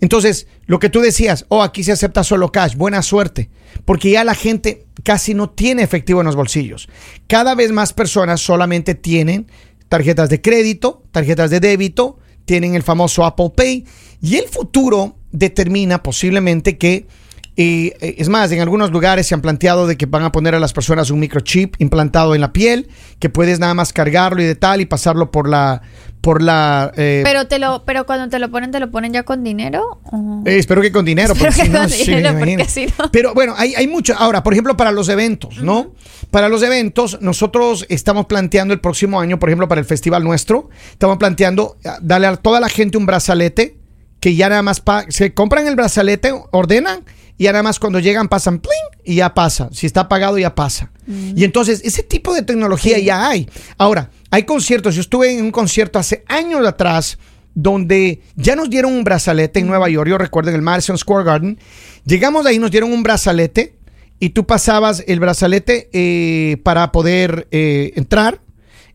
Entonces, 0.00 0.46
lo 0.66 0.78
que 0.78 0.88
tú 0.88 1.00
decías, 1.00 1.44
oh, 1.48 1.62
aquí 1.62 1.84
se 1.84 1.92
acepta 1.92 2.24
solo 2.24 2.50
cash, 2.52 2.74
buena 2.76 3.02
suerte, 3.02 3.50
porque 3.84 4.10
ya 4.10 4.24
la 4.24 4.34
gente 4.34 4.86
casi 5.04 5.34
no 5.34 5.50
tiene 5.50 5.82
efectivo 5.82 6.20
en 6.20 6.26
los 6.26 6.36
bolsillos. 6.36 6.88
Cada 7.26 7.54
vez 7.54 7.70
más 7.72 7.92
personas 7.92 8.40
solamente 8.40 8.94
tienen 8.94 9.46
tarjetas 9.88 10.28
de 10.30 10.40
crédito, 10.40 11.02
tarjetas 11.12 11.50
de 11.50 11.60
débito, 11.60 12.18
tienen 12.44 12.74
el 12.74 12.82
famoso 12.82 13.24
Apple 13.24 13.52
Pay 13.54 13.84
y 14.20 14.36
el 14.36 14.48
futuro 14.48 15.16
determina 15.30 16.02
posiblemente 16.02 16.76
que 16.78 17.06
y 17.54 17.88
eh, 18.00 18.14
es 18.18 18.28
más, 18.28 18.50
en 18.52 18.60
algunos 18.60 18.90
lugares 18.90 19.26
se 19.26 19.34
han 19.34 19.42
planteado 19.42 19.86
de 19.86 19.96
que 19.96 20.06
van 20.06 20.22
a 20.22 20.32
poner 20.32 20.54
a 20.54 20.60
las 20.60 20.72
personas 20.72 21.10
un 21.10 21.20
microchip 21.20 21.74
implantado 21.78 22.34
en 22.34 22.40
la 22.40 22.52
piel, 22.52 22.88
que 23.18 23.28
puedes 23.28 23.58
nada 23.58 23.74
más 23.74 23.92
cargarlo 23.92 24.40
y 24.42 24.46
de 24.46 24.54
tal 24.54 24.80
y 24.80 24.86
pasarlo 24.86 25.30
por 25.30 25.48
la 25.48 25.82
por 26.22 26.40
la 26.40 26.92
eh, 26.96 27.22
Pero 27.24 27.48
te 27.48 27.58
lo, 27.58 27.84
pero 27.84 28.06
cuando 28.06 28.28
te 28.28 28.38
lo 28.38 28.48
ponen, 28.48 28.70
te 28.70 28.78
lo 28.78 28.92
ponen 28.92 29.12
ya 29.12 29.24
con 29.24 29.42
dinero. 29.42 30.00
Eh, 30.46 30.56
espero 30.58 30.80
que 30.80 30.92
con 30.92 31.04
dinero, 31.04 31.32
Espero 31.32 31.50
porque 31.50 31.62
que 31.62 31.66
si 31.66 31.72
no, 31.72 31.80
con 31.80 31.90
sí, 31.90 32.04
dinero, 32.04 32.28
porque 32.38 32.52
imagino. 32.52 32.64
si 32.70 32.86
no- 32.86 33.10
Pero 33.10 33.34
bueno, 33.34 33.54
hay, 33.58 33.74
hay 33.74 33.88
mucho. 33.88 34.14
Ahora, 34.16 34.44
por 34.44 34.52
ejemplo, 34.52 34.76
para 34.76 34.92
los 34.92 35.08
eventos, 35.08 35.60
¿no? 35.62 35.94
Para 36.30 36.48
los 36.48 36.62
eventos, 36.62 37.18
nosotros 37.20 37.84
estamos 37.88 38.26
planteando 38.26 38.72
el 38.72 38.78
próximo 38.78 39.20
año, 39.20 39.40
por 39.40 39.48
ejemplo, 39.48 39.66
para 39.66 39.80
el 39.80 39.84
festival 39.84 40.22
nuestro, 40.22 40.70
estamos 40.92 41.16
planteando 41.18 41.76
darle 42.00 42.28
a 42.28 42.36
toda 42.36 42.60
la 42.60 42.68
gente 42.68 42.96
un 42.98 43.04
brazalete 43.06 43.76
que 44.20 44.36
ya 44.36 44.48
nada 44.48 44.62
más 44.62 44.80
pa- 44.80 45.04
se 45.08 45.34
compran 45.34 45.66
el 45.66 45.74
brazalete, 45.74 46.32
ordenan 46.52 47.00
y 47.42 47.52
nada 47.52 47.62
más 47.64 47.80
cuando 47.80 47.98
llegan 47.98 48.28
pasan 48.28 48.60
pling 48.60 49.02
y 49.04 49.16
ya 49.16 49.34
pasa. 49.34 49.68
Si 49.72 49.86
está 49.86 50.08
pagado, 50.08 50.38
ya 50.38 50.54
pasa. 50.54 50.92
Y 51.08 51.42
entonces, 51.42 51.80
ese 51.84 52.04
tipo 52.04 52.32
de 52.34 52.42
tecnología 52.42 52.98
ya 53.00 53.28
hay. 53.28 53.48
Ahora, 53.78 54.10
hay 54.30 54.44
conciertos. 54.44 54.94
Yo 54.94 55.00
estuve 55.00 55.36
en 55.36 55.44
un 55.44 55.50
concierto 55.50 55.98
hace 55.98 56.24
años 56.28 56.64
atrás 56.64 57.18
donde 57.54 58.22
ya 58.36 58.54
nos 58.54 58.70
dieron 58.70 58.92
un 58.92 59.02
brazalete 59.02 59.58
en 59.58 59.66
Nueva 59.66 59.88
York. 59.88 60.08
Yo 60.08 60.18
recuerdo 60.18 60.50
en 60.50 60.56
el 60.56 60.62
Madison 60.62 60.96
Square 60.96 61.24
Garden. 61.24 61.58
Llegamos 62.04 62.46
ahí, 62.46 62.60
nos 62.60 62.70
dieron 62.70 62.92
un 62.92 63.02
brazalete 63.02 63.74
y 64.20 64.30
tú 64.30 64.46
pasabas 64.46 65.02
el 65.08 65.18
brazalete 65.18 65.90
eh, 65.92 66.58
para 66.62 66.92
poder 66.92 67.48
eh, 67.50 67.92
entrar. 67.96 68.40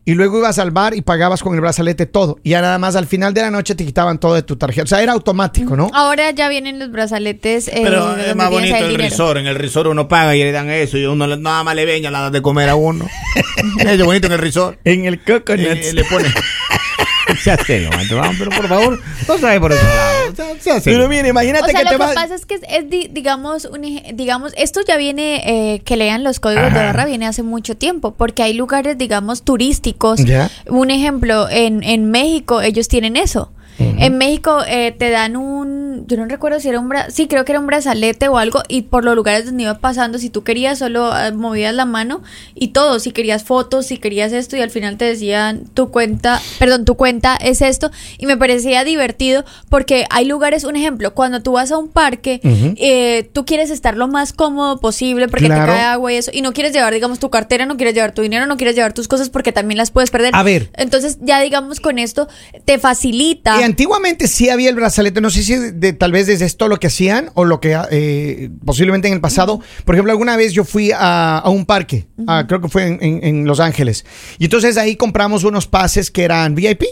Y 0.08 0.14
luego 0.14 0.38
ibas 0.38 0.58
al 0.58 0.70
bar 0.70 0.94
y 0.96 1.02
pagabas 1.02 1.42
con 1.42 1.54
el 1.54 1.60
brazalete 1.60 2.06
todo. 2.06 2.38
Y 2.42 2.50
ya 2.50 2.62
nada 2.62 2.78
más 2.78 2.96
al 2.96 3.04
final 3.06 3.34
de 3.34 3.42
la 3.42 3.50
noche 3.50 3.74
te 3.74 3.84
quitaban 3.84 4.18
todo 4.18 4.32
de 4.36 4.42
tu 4.42 4.56
tarjeta. 4.56 4.84
O 4.84 4.86
sea, 4.86 5.02
era 5.02 5.12
automático, 5.12 5.76
¿no? 5.76 5.90
Ahora 5.92 6.30
ya 6.30 6.48
vienen 6.48 6.78
los 6.78 6.90
brazaletes. 6.90 7.68
eh, 7.68 7.80
Pero 7.82 8.16
es 8.16 8.34
más 8.34 8.48
bonito 8.50 8.74
el 8.74 8.88
dinero. 8.88 9.04
risor. 9.10 9.36
En 9.36 9.46
el 9.46 9.54
risor 9.54 9.86
uno 9.86 10.08
paga 10.08 10.34
y 10.34 10.38
le 10.38 10.50
dan 10.50 10.70
eso 10.70 10.96
y 10.96 11.04
uno 11.04 11.26
le- 11.26 11.36
nada 11.36 11.62
más 11.62 11.74
le 11.74 11.84
veña 11.84 12.10
la 12.10 12.30
de 12.30 12.40
comer 12.40 12.70
a 12.70 12.74
uno. 12.74 13.06
es 13.80 14.02
bonito 14.02 14.28
en 14.28 14.32
el 14.32 14.38
risor. 14.38 14.78
En 14.82 15.04
el 15.04 15.22
coconut. 15.22 15.60
Eh, 15.76 15.92
le 15.92 16.04
pone. 16.04 16.24
Sea 17.42 17.56
serio, 17.64 17.90
maestro, 17.90 18.18
vamos, 18.18 18.36
pero 18.38 18.50
por 18.50 18.68
favor, 18.68 19.00
no 19.28 19.38
sabe 19.38 19.60
por 19.60 19.72
serio. 19.72 20.80
Pero 20.84 21.08
mire, 21.08 21.28
imagínate 21.28 21.64
O 21.64 21.68
sea, 21.68 21.78
que 21.80 21.84
lo 21.84 21.90
te 21.90 21.96
que 21.96 22.02
vas. 22.02 22.14
pasa 22.14 22.34
es 22.34 22.46
que 22.46 22.54
es, 22.54 22.60
es 22.68 22.90
di- 22.90 23.08
digamos, 23.10 23.64
un 23.66 23.82
digamos, 24.14 24.52
esto 24.56 24.80
ya 24.86 24.96
viene, 24.96 25.42
eh, 25.74 25.80
que 25.80 25.96
lean 25.96 26.24
los 26.24 26.40
códigos 26.40 26.72
de 26.72 26.78
barra, 26.78 27.04
viene 27.06 27.26
hace 27.26 27.42
mucho 27.42 27.76
tiempo, 27.76 28.14
porque 28.14 28.42
hay 28.42 28.54
lugares, 28.54 28.98
digamos, 28.98 29.42
turísticos. 29.42 30.24
Ya. 30.24 30.50
Un 30.68 30.90
ejemplo, 30.90 31.48
en, 31.50 31.82
en 31.84 32.10
México 32.10 32.60
ellos 32.60 32.88
tienen 32.88 33.16
eso. 33.16 33.50
En 33.78 34.18
México 34.18 34.58
eh, 34.66 34.94
te 34.96 35.10
dan 35.10 35.36
un, 35.36 36.04
yo 36.08 36.16
no 36.16 36.26
recuerdo 36.26 36.58
si 36.60 36.68
era 36.68 36.80
un, 36.80 36.88
bra 36.88 37.10
sí 37.10 37.28
creo 37.28 37.44
que 37.44 37.52
era 37.52 37.60
un 37.60 37.66
brazalete 37.66 38.28
o 38.28 38.38
algo, 38.38 38.62
y 38.68 38.82
por 38.82 39.04
los 39.04 39.14
lugares 39.14 39.46
donde 39.46 39.62
iba 39.64 39.78
pasando, 39.78 40.18
si 40.18 40.30
tú 40.30 40.42
querías 40.42 40.78
solo 40.78 41.16
eh, 41.16 41.32
movías 41.32 41.74
la 41.74 41.84
mano 41.84 42.22
y 42.54 42.68
todo, 42.68 42.98
si 42.98 43.12
querías 43.12 43.44
fotos, 43.44 43.86
si 43.86 43.98
querías 43.98 44.32
esto, 44.32 44.56
y 44.56 44.60
al 44.60 44.70
final 44.70 44.96
te 44.96 45.04
decían 45.04 45.64
tu 45.74 45.90
cuenta, 45.90 46.40
perdón, 46.58 46.84
tu 46.84 46.96
cuenta 46.96 47.36
es 47.36 47.62
esto, 47.62 47.90
y 48.18 48.26
me 48.26 48.36
parecía 48.36 48.84
divertido 48.84 49.44
porque 49.68 50.06
hay 50.10 50.24
lugares, 50.24 50.64
un 50.64 50.76
ejemplo, 50.76 51.14
cuando 51.14 51.42
tú 51.42 51.52
vas 51.52 51.70
a 51.70 51.78
un 51.78 51.88
parque, 51.88 52.40
eh, 52.42 53.30
tú 53.32 53.44
quieres 53.44 53.70
estar 53.70 53.96
lo 53.96 54.08
más 54.08 54.32
cómodo 54.32 54.80
posible 54.80 55.28
porque 55.28 55.46
Claro. 55.46 55.72
te 55.72 55.78
cae 55.78 55.84
agua 55.84 56.12
y 56.12 56.16
eso, 56.16 56.30
y 56.34 56.42
no 56.42 56.52
quieres 56.52 56.72
llevar, 56.72 56.92
digamos, 56.92 57.18
tu 57.18 57.30
cartera, 57.30 57.64
no 57.66 57.76
quieres 57.76 57.94
llevar 57.94 58.12
tu 58.12 58.22
dinero, 58.22 58.46
no 58.46 58.56
quieres 58.56 58.74
llevar 58.74 58.92
tus 58.92 59.08
cosas 59.08 59.30
porque 59.30 59.52
también 59.52 59.78
las 59.78 59.90
puedes 59.90 60.10
perder. 60.10 60.34
A 60.34 60.42
ver. 60.42 60.70
Entonces, 60.74 61.18
ya 61.20 61.40
digamos, 61.40 61.80
con 61.80 61.98
esto 61.98 62.28
te 62.64 62.78
facilita. 62.78 63.60
Y 63.60 63.67
antiguamente 63.68 64.26
sí 64.28 64.48
había 64.50 64.68
el 64.70 64.74
brazalete, 64.76 65.20
no 65.20 65.30
sé 65.30 65.42
si 65.42 65.54
de, 65.56 65.92
tal 65.92 66.12
vez 66.12 66.26
desde 66.26 66.44
esto 66.44 66.66
lo 66.68 66.78
que 66.78 66.88
hacían 66.88 67.30
o 67.34 67.44
lo 67.44 67.60
que 67.60 67.78
eh, 67.90 68.50
posiblemente 68.64 69.08
en 69.08 69.14
el 69.14 69.20
pasado. 69.20 69.60
Por 69.84 69.94
ejemplo, 69.94 70.10
alguna 70.12 70.36
vez 70.36 70.52
yo 70.52 70.64
fui 70.64 70.90
a, 70.92 71.38
a 71.38 71.48
un 71.50 71.64
parque, 71.66 72.06
ah, 72.26 72.44
creo 72.48 72.60
que 72.60 72.68
fue 72.68 72.86
en, 72.86 72.98
en- 73.00 73.20
en 73.24 73.44
Los 73.46 73.60
Ángeles, 73.60 74.04
y 74.38 74.44
entonces 74.44 74.76
ahí 74.76 74.96
compramos 74.96 75.44
unos 75.44 75.66
pases 75.66 76.10
que 76.10 76.24
eran 76.24 76.54
VIP 76.54 76.82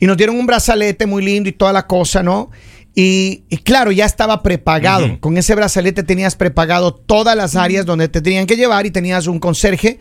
y 0.00 0.06
nos 0.06 0.16
dieron 0.16 0.36
un 0.38 0.46
brazalete 0.46 1.06
muy 1.06 1.24
lindo 1.24 1.48
y 1.48 1.52
toda 1.52 1.72
la 1.72 1.86
cosa, 1.86 2.22
¿no? 2.22 2.50
Y, 2.94 3.44
y 3.48 3.58
claro, 3.58 3.92
ya 3.92 4.06
estaba 4.06 4.42
prepagado. 4.42 5.06
Con 5.20 5.36
ese 5.38 5.54
brazalete 5.54 6.02
tenías 6.02 6.34
prepagado 6.34 6.92
todas 6.94 7.36
las 7.36 7.54
áreas 7.54 7.86
donde 7.86 8.08
te 8.08 8.20
tenían 8.20 8.46
que 8.46 8.56
llevar 8.56 8.86
y 8.86 8.90
tenías 8.90 9.26
un 9.28 9.38
conserje 9.38 10.00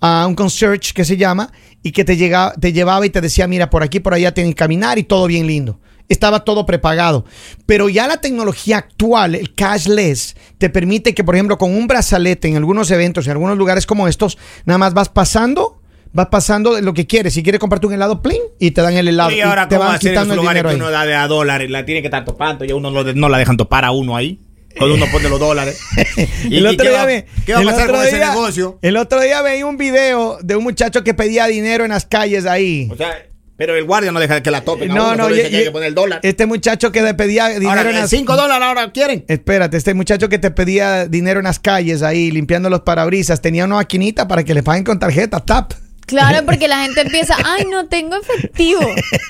a 0.00 0.26
un 0.26 0.34
concierge 0.34 0.92
que 0.94 1.04
se 1.04 1.16
llama 1.16 1.52
y 1.82 1.92
que 1.92 2.04
te, 2.04 2.16
llegaba, 2.16 2.52
te 2.54 2.72
llevaba 2.72 3.06
y 3.06 3.10
te 3.10 3.20
decía, 3.20 3.46
mira, 3.46 3.70
por 3.70 3.82
aquí, 3.82 4.00
por 4.00 4.14
allá 4.14 4.34
tienen 4.34 4.52
que 4.52 4.58
caminar 4.58 4.98
y 4.98 5.04
todo 5.04 5.26
bien 5.26 5.46
lindo. 5.46 5.80
Estaba 6.08 6.44
todo 6.44 6.66
prepagado. 6.66 7.24
Pero 7.66 7.88
ya 7.88 8.06
la 8.06 8.18
tecnología 8.18 8.78
actual, 8.78 9.34
el 9.34 9.54
cashless, 9.54 10.36
te 10.58 10.70
permite 10.70 11.14
que, 11.14 11.24
por 11.24 11.34
ejemplo, 11.34 11.58
con 11.58 11.74
un 11.74 11.86
brazalete 11.86 12.48
en 12.48 12.56
algunos 12.56 12.90
eventos, 12.90 13.26
en 13.26 13.32
algunos 13.32 13.58
lugares 13.58 13.86
como 13.86 14.06
estos, 14.06 14.38
nada 14.64 14.78
más 14.78 14.94
vas 14.94 15.08
pasando, 15.08 15.80
vas 16.12 16.28
pasando 16.28 16.80
lo 16.80 16.94
que 16.94 17.06
quieres. 17.06 17.34
Si 17.34 17.42
quieres 17.42 17.58
comprarte 17.58 17.88
un 17.88 17.92
helado, 17.92 18.22
plin, 18.22 18.40
y 18.60 18.70
te 18.70 18.82
dan 18.82 18.94
el 18.94 19.08
helado. 19.08 19.32
Y 19.32 19.40
ahora, 19.40 19.64
y 19.64 19.68
te 19.68 19.76
¿cómo 19.76 19.88
van 19.88 19.98
quitando 19.98 20.34
el 20.34 20.40
dinero 20.40 20.68
que 20.68 20.74
ahí. 20.74 20.80
uno 20.80 20.90
da 20.90 21.06
de 21.06 21.14
a 21.14 21.26
dólares? 21.26 21.70
La 21.70 21.84
tiene 21.84 22.02
que 22.02 22.06
estar 22.06 22.24
topando 22.24 22.64
y 22.64 22.70
a 22.70 22.76
uno 22.76 22.90
no 22.90 23.28
la 23.28 23.38
dejan 23.38 23.56
topar 23.56 23.84
a 23.84 23.90
uno 23.90 24.16
ahí. 24.16 24.45
Cuando 24.78 24.94
uno 24.96 25.06
pone 25.10 25.28
los 25.28 25.40
dólares. 25.40 25.78
¿Y, 26.44 26.56
el 26.56 26.64
y 26.64 26.66
otro 26.66 26.84
qué, 26.84 26.88
día 26.90 26.98
va, 26.98 27.04
ve- 27.06 27.26
qué 27.46 27.54
va 27.54 27.60
a 27.60 27.64
pasar 27.64 27.90
con 27.90 28.04
ese 28.04 28.16
día- 28.16 28.30
negocio? 28.30 28.78
El 28.82 28.96
otro 28.96 29.20
día 29.20 29.42
veí 29.42 29.62
un 29.62 29.76
video 29.76 30.38
de 30.42 30.56
un 30.56 30.64
muchacho 30.64 31.02
que 31.04 31.14
pedía 31.14 31.46
dinero 31.46 31.84
en 31.84 31.90
las 31.90 32.04
calles 32.06 32.46
ahí. 32.46 32.88
O 32.92 32.96
sea, 32.96 33.10
pero 33.56 33.74
el 33.74 33.84
guardia 33.84 34.12
no 34.12 34.20
deja 34.20 34.42
que 34.42 34.50
la 34.50 34.60
topen. 34.62 34.90
a 34.90 34.94
No, 34.94 35.16
no, 35.16 35.24
solo 35.24 35.34
y- 35.34 35.38
dice 35.38 35.50
que 35.50 35.56
hay 35.56 35.62
y- 35.62 35.64
que 35.66 35.70
poner 35.70 35.88
el 35.88 35.94
dólar. 35.94 36.20
Este 36.22 36.44
muchacho 36.44 36.92
que 36.92 37.00
le 37.00 37.14
pedía 37.14 37.48
dinero 37.48 37.70
Ahora, 37.70 37.88
en 37.88 37.96
las 37.96 38.10
5 38.10 38.36
dólares 38.36 38.62
ahora 38.66 38.92
quieren. 38.92 39.24
Espérate, 39.28 39.78
este 39.78 39.94
muchacho 39.94 40.28
que 40.28 40.38
te 40.38 40.50
pedía 40.50 41.06
dinero 41.06 41.40
en 41.40 41.44
las 41.44 41.58
calles 41.58 42.02
ahí, 42.02 42.30
limpiando 42.30 42.68
los 42.68 42.80
parabrisas, 42.82 43.40
tenía 43.40 43.64
una 43.64 43.76
maquinita 43.76 44.28
para 44.28 44.44
que 44.44 44.52
le 44.52 44.62
paguen 44.62 44.84
con 44.84 44.98
tarjeta, 44.98 45.40
tap. 45.40 45.72
Claro, 46.04 46.44
porque 46.46 46.68
la 46.68 46.82
gente 46.84 47.00
empieza, 47.00 47.34
ay, 47.44 47.64
no 47.70 47.86
tengo 47.86 48.16
efectivo. 48.16 48.80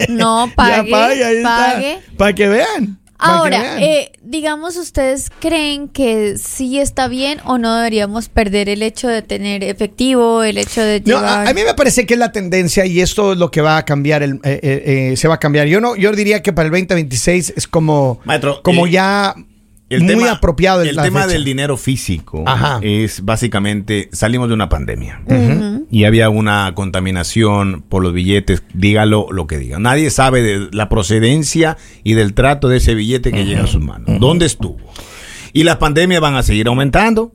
No, 0.08 0.50
pague, 0.56 0.90
Ya 0.90 0.96
pague, 0.96 1.24
ahí 1.24 1.36
está. 1.36 1.56
pague. 1.72 1.98
Para 2.18 2.32
que 2.34 2.48
vean. 2.48 2.98
Ahora, 3.18 3.80
eh, 3.82 4.12
digamos, 4.22 4.76
¿ustedes 4.76 5.30
creen 5.40 5.88
que 5.88 6.36
sí 6.38 6.78
está 6.78 7.08
bien 7.08 7.38
o 7.44 7.58
no 7.58 7.74
deberíamos 7.76 8.28
perder 8.28 8.68
el 8.68 8.82
hecho 8.82 9.08
de 9.08 9.22
tener 9.22 9.64
efectivo, 9.64 10.42
el 10.42 10.58
hecho 10.58 10.82
de 10.82 11.00
No, 11.00 11.16
llevar... 11.16 11.46
a, 11.46 11.50
a 11.50 11.54
mí 11.54 11.62
me 11.64 11.74
parece 11.74 12.06
que 12.06 12.14
es 12.14 12.20
la 12.20 12.32
tendencia 12.32 12.84
y 12.86 13.00
esto 13.00 13.32
es 13.32 13.38
lo 13.38 13.50
que 13.50 13.60
va 13.60 13.78
a 13.78 13.84
cambiar, 13.84 14.22
el, 14.22 14.34
eh, 14.44 14.60
eh, 14.62 15.10
eh, 15.12 15.16
se 15.16 15.28
va 15.28 15.34
a 15.34 15.40
cambiar. 15.40 15.66
Yo 15.66 15.80
no, 15.80 15.96
yo 15.96 16.12
diría 16.12 16.42
que 16.42 16.52
para 16.52 16.66
el 16.66 16.72
2026 16.72 17.54
es 17.56 17.66
como, 17.66 18.20
Maestro, 18.24 18.62
como 18.62 18.86
el- 18.86 18.92
ya 18.92 19.34
El 19.88 20.02
muy 20.02 20.14
tema, 20.14 20.32
apropiado. 20.32 20.82
El 20.82 20.96
tema 20.96 21.20
fecha. 21.22 21.26
del 21.32 21.44
dinero 21.44 21.76
físico 21.76 22.42
Ajá. 22.46 22.80
es 22.82 23.24
básicamente 23.24 24.08
salimos 24.12 24.48
de 24.48 24.54
una 24.54 24.68
pandemia 24.68 25.22
y 25.90 26.04
había 26.04 26.28
una 26.28 26.72
contaminación 26.74 27.84
por 27.88 28.02
los 28.02 28.12
billetes, 28.12 28.64
dígalo 28.74 29.28
lo 29.30 29.46
que 29.46 29.58
diga. 29.58 29.78
Nadie 29.78 30.10
sabe 30.10 30.42
de 30.42 30.68
la 30.72 30.88
procedencia 30.88 31.76
y 32.02 32.14
del 32.14 32.34
trato 32.34 32.68
de 32.68 32.78
ese 32.78 32.94
billete 32.96 33.30
que 33.30 33.44
llega 33.44 33.62
a 33.64 33.66
sus 33.68 33.80
manos. 33.82 34.18
¿Dónde 34.18 34.46
estuvo? 34.46 34.76
Y 35.52 35.62
las 35.62 35.76
pandemias 35.76 36.20
van 36.20 36.34
a 36.34 36.42
seguir 36.42 36.66
aumentando, 36.66 37.32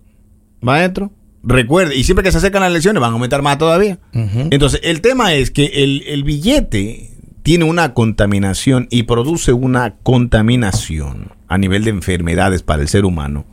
maestro. 0.59 1.11
recuerde, 1.43 1.95
y 1.95 2.03
siempre 2.03 2.23
que 2.23 2.31
se 2.31 2.37
acercan 2.37 2.61
las 2.61 2.69
elecciones 2.71 2.99
van 2.99 3.11
a 3.11 3.13
aumentar 3.13 3.41
más 3.41 3.57
todavía. 3.57 3.97
Entonces, 4.13 4.81
el 4.83 4.99
tema 5.01 5.33
es 5.33 5.51
que 5.51 5.67
el, 5.83 6.03
el 6.05 6.23
billete 6.23 7.10
tiene 7.43 7.65
una 7.65 7.93
contaminación 7.93 8.87
y 8.89 9.03
produce 9.03 9.53
una 9.53 9.95
contaminación 10.03 11.31
a 11.47 11.57
nivel 11.57 11.83
de 11.83 11.89
enfermedades 11.91 12.63
para 12.63 12.81
el 12.81 12.87
ser 12.87 13.05
humano 13.05 13.45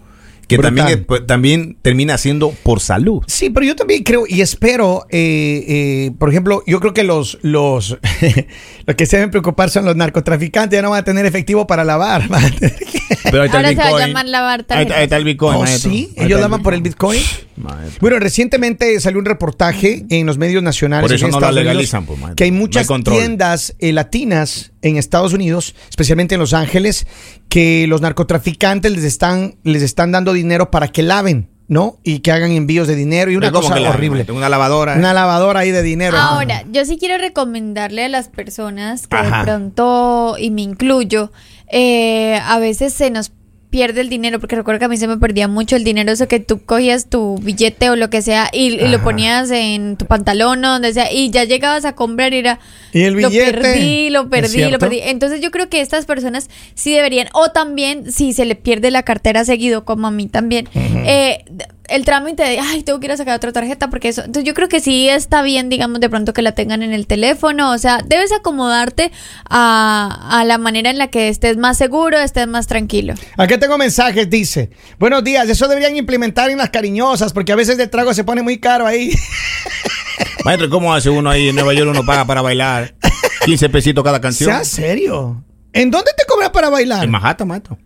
que 0.47 0.57
también, 0.57 0.89
es- 0.89 0.97
pues, 0.97 1.27
también 1.27 1.77
termina 1.83 2.17
siendo 2.17 2.53
por 2.63 2.81
salud. 2.81 3.23
Sí, 3.27 3.51
pero 3.51 3.67
yo 3.67 3.77
también 3.77 4.03
creo 4.03 4.25
y 4.27 4.41
espero, 4.41 5.05
eh, 5.11 5.63
eh, 5.69 6.11
por 6.19 6.31
ejemplo, 6.31 6.63
yo 6.67 6.81
creo 6.81 6.95
que 6.95 7.05
los, 7.05 7.39
los, 7.43 7.99
los 8.87 8.97
que 8.97 9.05
se 9.05 9.17
deben 9.19 9.31
preocupar 9.31 9.69
son 9.69 9.85
los 9.85 9.95
narcotraficantes, 9.95 10.79
ya 10.79 10.81
no 10.83 10.89
van 10.89 11.01
a 11.01 11.05
tener 11.05 11.27
efectivo 11.27 11.67
para 11.67 11.85
lavar. 11.85 12.29
van 12.29 12.45
a 12.47 12.51
tener 12.51 12.77
que- 12.79 12.99
Pero 13.25 13.43
ahí 13.43 13.47
está 13.49 13.59
Ahora 13.59 13.69
el 13.69 13.77
se 13.77 13.83
va 13.83 13.89
a 13.89 14.07
llamar 14.07 14.27
lavar 14.27 14.61
Ahí, 14.61 14.63
está- 14.63 14.75
ahí 14.77 14.83
está 14.85 14.95
tarjetas. 14.95 15.19
el 15.19 15.25
Bitcoin. 15.25 15.59
Oh, 15.59 15.67
sí, 15.67 16.15
ellos 16.17 16.41
daban 16.41 16.63
por 16.63 16.73
el 16.73 16.81
Bitcoin. 16.81 17.21
Maestro. 17.59 17.99
Bueno, 18.01 18.19
recientemente 18.19 18.99
salió 19.01 19.19
un 19.19 19.25
reportaje 19.25 20.05
en 20.11 20.27
los 20.27 20.39
medios 20.39 20.63
nacionales 20.63 21.09
Por 21.09 21.15
eso 21.17 21.27
en 21.27 21.31
no 21.33 21.41
la 21.41 21.47
Estados 21.49 21.57
Unidos 21.57 21.73
legalizan, 21.75 22.07
pues, 22.07 22.19
maestro. 22.19 22.37
que 22.37 22.45
hay 22.45 22.51
No 22.51 22.55
hay 22.57 22.61
muchas 22.61 22.89
tiendas 23.05 23.75
eh, 23.79 23.93
latinas 23.93 24.73
en 24.83 24.97
Estados 24.97 25.33
Unidos, 25.33 25.75
especialmente 25.91 26.35
en 26.35 26.41
Los 26.41 26.53
Ángeles, 26.55 27.07
que 27.49 27.87
los 27.89 28.01
narcotraficantes 28.01 28.93
les 28.93 29.05
están 29.05 29.57
les 29.65 29.83
están 29.83 30.13
dando 30.13 30.33
dinero 30.33 30.71
para 30.71 30.89
que 30.89 31.03
laven, 31.03 31.49
¿no? 31.67 31.99
Y 32.03 32.21
que 32.21 32.33
hagan 32.33 32.53
envíos 32.53 32.87
de 32.89 32.95
dinero 32.97 33.31
y 33.31 33.37
una 33.37 33.51
¿Cómo 33.51 33.63
cosa 33.63 33.75
que 33.75 33.81
la- 33.81 33.91
horrible. 33.91 34.25
Una 34.31 34.49
lavadora. 34.49 34.95
Una 34.95 35.13
lavadora 35.13 35.61
ahí 35.61 35.71
de 35.71 35.83
dinero. 35.83 36.17
Ahora, 36.17 36.65
yo 36.73 36.85
sí 36.85 36.97
quiero 36.99 37.19
recomendarle 37.19 38.05
a 38.05 38.09
las 38.09 38.29
personas 38.29 39.07
que 39.07 39.17
Ajá. 39.17 39.39
de 39.39 39.45
pronto, 39.45 40.37
y 40.39 40.51
me 40.51 40.63
incluyo, 40.63 41.33
eh, 41.71 42.39
a 42.43 42.59
veces 42.59 42.95
se 42.95 43.11
nos 43.11 43.31
pierde 43.71 44.01
el 44.01 44.09
dinero, 44.09 44.41
porque 44.41 44.57
recuerdo 44.57 44.79
que 44.79 44.85
a 44.87 44.89
mí 44.89 44.97
se 44.97 45.07
me 45.07 45.19
perdía 45.19 45.49
mucho 45.49 45.77
el 45.77 45.85
dinero, 45.85 46.11
eso 46.11 46.29
que 46.29 46.41
tú 46.41 46.65
cogías 46.65 47.07
tu 47.07 47.39
billete 47.39 47.91
o 47.91 47.97
lo 47.97 48.11
que 48.11 48.23
sea 48.23 48.49
y, 48.53 48.75
y 48.75 48.89
lo 48.89 49.03
ponías 49.03 49.51
en 49.51 49.97
tu 49.97 50.07
pantalón 50.07 50.65
o 50.65 50.73
donde 50.73 50.93
sea, 50.93 51.13
y 51.13 51.31
ya 51.31 51.45
llegabas 51.45 51.85
a 51.85 51.95
comprar 51.95 52.33
y 52.33 52.39
era... 52.39 52.61
Y 52.93 53.03
el 53.03 53.17
billete, 53.17 53.53
Lo 53.53 53.63
perdí, 53.63 54.11
lo 54.11 54.23
¿es 54.23 54.29
perdí, 54.29 54.71
lo 54.71 54.79
perdí. 54.79 55.01
Entonces 55.03 55.41
yo 55.41 55.51
creo 55.51 55.69
que 55.69 55.81
estas 55.81 56.07
personas 56.07 56.49
sí 56.75 56.93
deberían, 56.93 57.29
o 57.35 57.51
también 57.51 58.11
si 58.11 58.33
se 58.33 58.45
le 58.45 58.55
pierde 58.55 58.91
la 58.91 59.03
cartera 59.03 59.45
seguido, 59.45 59.85
como 59.85 60.07
a 60.07 60.11
mí 60.11 60.27
también, 60.27 60.69
eh, 60.75 61.45
el 61.89 62.05
trámite 62.05 62.43
de, 62.43 62.59
ay, 62.59 62.83
tengo 62.83 63.01
que 63.01 63.07
ir 63.07 63.13
a 63.13 63.17
sacar 63.17 63.37
otra 63.37 63.53
tarjeta 63.53 63.91
porque 63.91 64.09
eso. 64.09 64.21
Entonces 64.21 64.45
yo 64.45 64.55
creo 64.55 64.69
que 64.69 64.81
sí 64.81 65.09
está 65.09 65.43
bien, 65.43 65.69
digamos, 65.69 66.01
de 66.01 66.09
pronto 66.09 66.33
que 66.33 66.43
la 66.43 66.53
tengan 66.53 66.83
en 66.83 66.93
el 66.93 67.07
teléfono. 67.07 67.73
O 67.73 67.79
sea, 67.79 68.03
debes 68.05 68.31
acomodarte 68.33 69.11
a, 69.49 70.29
a 70.31 70.45
la 70.45 70.59
manera 70.59 70.91
en 70.91 70.99
la 70.99 71.09
que 71.09 71.29
estés 71.29 71.57
más 71.57 71.79
seguro, 71.79 72.19
estés 72.19 72.47
más 72.47 72.67
tranquilo. 72.67 73.15
Aquí 73.37 73.57
tengo 73.59 73.79
mensajes, 73.79 74.29
dice. 74.29 74.71
Buenos 74.99 75.25
días, 75.25 75.49
eso 75.49 75.67
deberían 75.67 75.97
implementar 75.97 76.51
en 76.51 76.59
las 76.59 76.71
cariñosas, 76.71 77.33
porque 77.33 77.53
a 77.53 77.57
veces 77.57 77.79
el 77.79 77.91
trago 77.91 78.13
se 78.15 78.25
pone 78.25 78.43
muy 78.43 78.59
caro 78.59 78.87
ahí. 78.87 79.15
Maestro, 80.45 80.71
¿cómo 80.71 80.95
hace 80.95 81.11
uno 81.11 81.31
ahí 81.31 81.49
en 81.49 81.55
Nueva 81.55 81.75
York? 81.75 81.91
Uno 81.91 82.05
paga 82.05 82.25
para 82.25 82.43
bailar 82.43 82.95
15 83.45 83.69
pesitos 83.71 84.05
cada 84.05 84.21
canción. 84.21 84.51
¿Sea 84.51 84.65
serio? 84.65 85.45
¿En 85.73 85.91
dónde 85.91 86.11
te 86.17 86.25
cobran 86.27 86.53
para 86.53 86.69
bailar? 86.69 87.05
En 87.05 87.11
Manhattan, 87.11 87.49
maestro. 87.49 87.79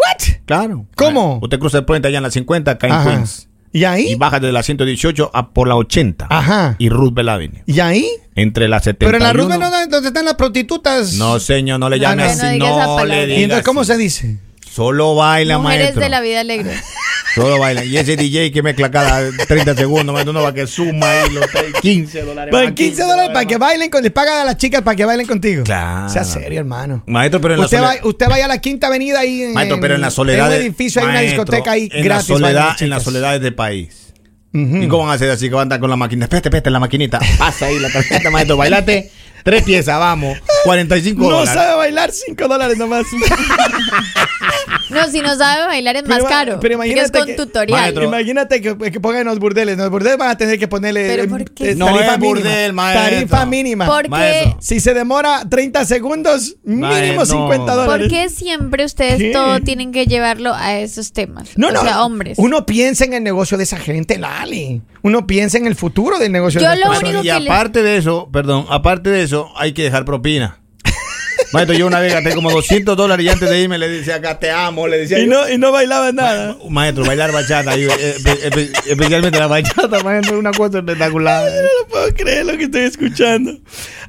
¿What? 0.00 0.36
Claro. 0.46 0.86
¿Cómo? 0.96 1.38
Usted 1.42 1.58
cruza 1.58 1.78
el 1.78 1.84
puente 1.84 2.08
allá 2.08 2.18
en 2.18 2.22
la 2.24 2.30
50, 2.30 2.70
acá 2.70 2.86
en 2.86 2.92
Ajá. 2.92 3.10
Queens. 3.10 3.48
¿Y 3.72 3.84
ahí? 3.84 4.08
Y 4.10 4.14
baja 4.16 4.40
de 4.40 4.50
la 4.50 4.62
118 4.64 5.30
a 5.32 5.50
por 5.50 5.68
la 5.68 5.76
80. 5.76 6.26
Ajá. 6.28 6.74
Y 6.78 6.88
Roosevelt 6.88 7.28
Avenue. 7.28 7.62
¿Y 7.66 7.78
ahí? 7.78 8.04
Entre 8.34 8.66
la 8.68 8.80
71. 8.80 9.06
Pero 9.12 9.18
en 9.18 9.22
la 9.22 9.32
Roosevelt, 9.32 9.62
¿no? 9.62 9.86
¿dónde 9.88 10.08
están 10.08 10.24
las 10.24 10.34
prostitutas? 10.34 11.12
No, 11.14 11.38
señor, 11.38 11.78
no 11.78 11.88
le 11.88 11.96
Ah, 11.96 12.10
llame 12.10 12.24
no. 12.24 12.30
así. 12.30 12.58
No 12.58 12.96
No, 12.98 13.04
le 13.04 13.22
¿Y 13.24 13.26
diga 13.26 13.42
entonces 13.42 13.64
cómo 13.64 13.84
se 13.84 13.96
dice? 13.96 14.38
Solo 14.80 15.14
baila, 15.14 15.58
Mujeres 15.58 15.82
maestro. 15.82 16.02
de 16.02 16.08
la 16.08 16.20
vida 16.22 16.40
alegre. 16.40 16.70
Solo 17.34 17.58
baila. 17.58 17.84
Y 17.84 17.98
ese 17.98 18.16
DJ 18.16 18.50
que 18.50 18.62
mezcla 18.62 18.90
cada 18.90 19.30
30 19.46 19.74
segundos, 19.76 20.10
maestro, 20.14 20.32
no 20.32 20.40
va 20.42 20.54
que 20.54 20.66
suma 20.66 21.10
ahí 21.10 21.30
los 21.34 21.44
15 21.82 22.22
dólares. 22.24 22.50
Pues 22.50 22.64
más, 22.64 22.72
15 22.72 23.02
dólares 23.02 23.30
para 23.34 23.44
que 23.44 23.58
bailen, 23.58 23.90
con, 23.90 24.02
les 24.02 24.10
pagan 24.10 24.38
a 24.40 24.44
las 24.44 24.56
chicas 24.56 24.80
para 24.80 24.96
que 24.96 25.04
bailen 25.04 25.26
contigo. 25.26 25.64
Claro. 25.64 26.08
Sea 26.08 26.24
serio, 26.24 26.60
hermano. 26.60 27.04
Maestro, 27.06 27.42
pero 27.42 27.54
en 27.54 27.60
la 27.60 27.66
Usted, 27.66 27.76
soledad. 27.78 28.00
va, 28.02 28.08
usted 28.08 28.28
vaya 28.30 28.44
a 28.46 28.48
la 28.48 28.58
Quinta 28.58 28.86
Avenida 28.86 29.20
ahí 29.20 29.42
en, 29.42 29.52
Maestro, 29.52 29.78
pero 29.80 29.96
en 29.96 30.00
la 30.00 30.10
soledad. 30.10 30.46
en 30.46 30.52
un 30.54 30.58
de- 30.60 30.66
edificio 30.66 31.02
hay 31.02 31.04
una 31.08 31.14
maestro, 31.14 31.44
discoteca 31.44 31.70
ahí 31.72 31.88
en 31.92 32.04
gratis. 32.04 32.28
La 32.30 32.34
bailan 32.34 32.40
soledad, 32.40 32.64
en 32.82 32.90
las 32.90 32.98
chicas. 33.00 33.02
soledades 33.04 33.40
del 33.42 33.54
país. 33.54 34.14
¿Y 34.52 34.88
cómo 34.88 35.04
van 35.04 35.12
a 35.12 35.14
hacer 35.14 35.30
así 35.30 35.48
que 35.48 35.54
van 35.54 35.60
a 35.60 35.62
andar 35.64 35.80
con 35.80 35.90
la 35.90 35.96
máquina? 35.96 36.24
Espérate, 36.24 36.48
espérate, 36.48 36.70
la 36.70 36.80
maquinita. 36.80 37.20
Pasa 37.38 37.66
ahí 37.66 37.78
la 37.78 37.90
tarjeta, 37.90 38.30
maestro. 38.30 38.56
Bailate 38.56 39.10
tres 39.44 39.62
piezas, 39.62 39.98
vamos. 39.98 40.38
45 40.64 41.20
No 41.22 41.30
dólares. 41.30 41.54
sabe 41.54 41.76
bailar 41.76 42.10
5 42.12 42.48
dólares 42.48 42.78
nomás. 42.78 43.04
No, 44.90 45.06
si 45.08 45.20
no 45.20 45.36
sabe 45.36 45.66
bailar 45.66 45.96
es 45.96 46.06
más 46.08 46.22
caro. 46.24 46.58
pero 46.60 46.76
porque 46.76 46.88
imagínate 46.88 47.04
es 47.04 47.10
con 47.12 47.26
que- 47.26 47.34
tutorial. 47.34 47.80
Maestro, 47.80 48.04
Imagínate 48.04 48.60
que, 48.60 48.76
que 48.76 48.98
pongan 49.00 49.20
en 49.20 49.26
los 49.28 49.38
burdeles. 49.38 49.78
Los 49.78 49.88
burdeles 49.88 50.18
van 50.18 50.30
a 50.30 50.36
tener 50.36 50.58
que 50.58 50.66
ponerle 50.66 51.06
¿Pero 51.06 51.22
eh, 51.22 51.28
por 51.28 51.44
qué? 51.52 51.70
eh, 51.70 51.74
No 51.76 51.86
tarifa 51.86 52.14
es 52.14 52.18
mínima. 52.18 52.40
burdel, 52.40 52.72
maestro. 52.72 53.10
Tarifa 53.10 53.46
mínima. 53.46 53.86
¿Por 53.86 54.02
qué? 54.02 54.08
Maestro. 54.08 54.56
Si 54.60 54.80
se 54.80 54.92
demora 54.94 55.44
30 55.48 55.84
segundos, 55.84 56.56
mínimo 56.64 56.88
Maestro. 56.88 57.26
50 57.26 57.72
dólares. 57.74 58.08
¿Por 58.08 58.10
qué 58.10 58.28
siempre 58.30 58.84
ustedes 58.84 59.18
¿Qué? 59.18 59.30
todo 59.30 59.60
tienen 59.60 59.92
que 59.92 60.06
llevarlo 60.06 60.54
a 60.54 60.76
esos 60.78 61.12
temas? 61.12 61.50
No, 61.56 61.68
o 61.68 61.72
no. 61.72 61.82
sea, 61.82 62.02
hombres. 62.04 62.36
Uno 62.38 62.66
piensa 62.66 63.04
en 63.04 63.12
el 63.14 63.22
negocio 63.22 63.56
de 63.58 63.64
esa 63.64 63.76
gente, 63.78 64.18
Lali. 64.18 64.82
Uno 65.02 65.26
piensa 65.26 65.56
en 65.56 65.66
el 65.68 65.76
futuro 65.76 66.18
del 66.18 66.32
negocio 66.32 66.60
Yo 66.60 66.68
de 66.68 66.76
personas. 66.76 67.02
único 67.02 67.22
y 67.24 67.30
aparte 67.30 67.82
de 67.84 67.96
eso, 67.96 68.28
perdón, 68.32 68.66
aparte 68.68 69.08
de 69.08 69.22
eso, 69.22 69.29
hay 69.56 69.72
que 69.72 69.82
dejar 69.84 70.04
propina. 70.04 70.56
Maestro, 71.52 71.76
yo 71.76 71.88
una 71.88 71.98
vez 71.98 72.12
gasté 72.12 72.32
como 72.32 72.48
200 72.52 72.96
dólares 72.96 73.26
y 73.26 73.28
antes 73.28 73.50
de 73.50 73.60
irme 73.60 73.76
le 73.76 73.88
decía 73.88 74.16
acá 74.16 74.38
te 74.38 74.52
amo, 74.52 74.86
le 74.86 74.98
decía 74.98 75.18
Y 75.18 75.26
yo. 75.26 75.32
no, 75.32 75.48
y 75.48 75.58
no 75.58 75.72
bailaba 75.72 76.12
nada. 76.12 76.56
Maestro, 76.68 77.04
bailar 77.04 77.32
bachata, 77.32 77.74
eh, 77.74 77.88
espe- 77.88 78.38
espe- 78.52 78.70
especialmente 78.86 79.36
la 79.36 79.48
bachata, 79.48 79.98
maestro, 80.04 80.34
es 80.34 80.38
una 80.38 80.52
cosa 80.52 80.78
espectacular. 80.78 81.50
No 81.50 81.88
puedo 81.88 82.14
creer 82.14 82.46
lo 82.46 82.56
que 82.56 82.64
estoy 82.64 82.82
escuchando. 82.82 83.58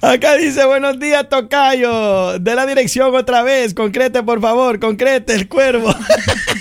Acá 0.01 0.35
dice, 0.35 0.65
buenos 0.65 0.99
días, 0.99 1.29
Tocayo. 1.29 2.37
De 2.37 2.53
la 2.53 2.67
dirección 2.67 3.15
otra 3.15 3.41
vez. 3.41 3.73
Concrete, 3.73 4.21
por 4.21 4.39
favor. 4.39 4.79
Concrete, 4.79 5.33
el 5.33 5.47
cuervo. 5.47 5.95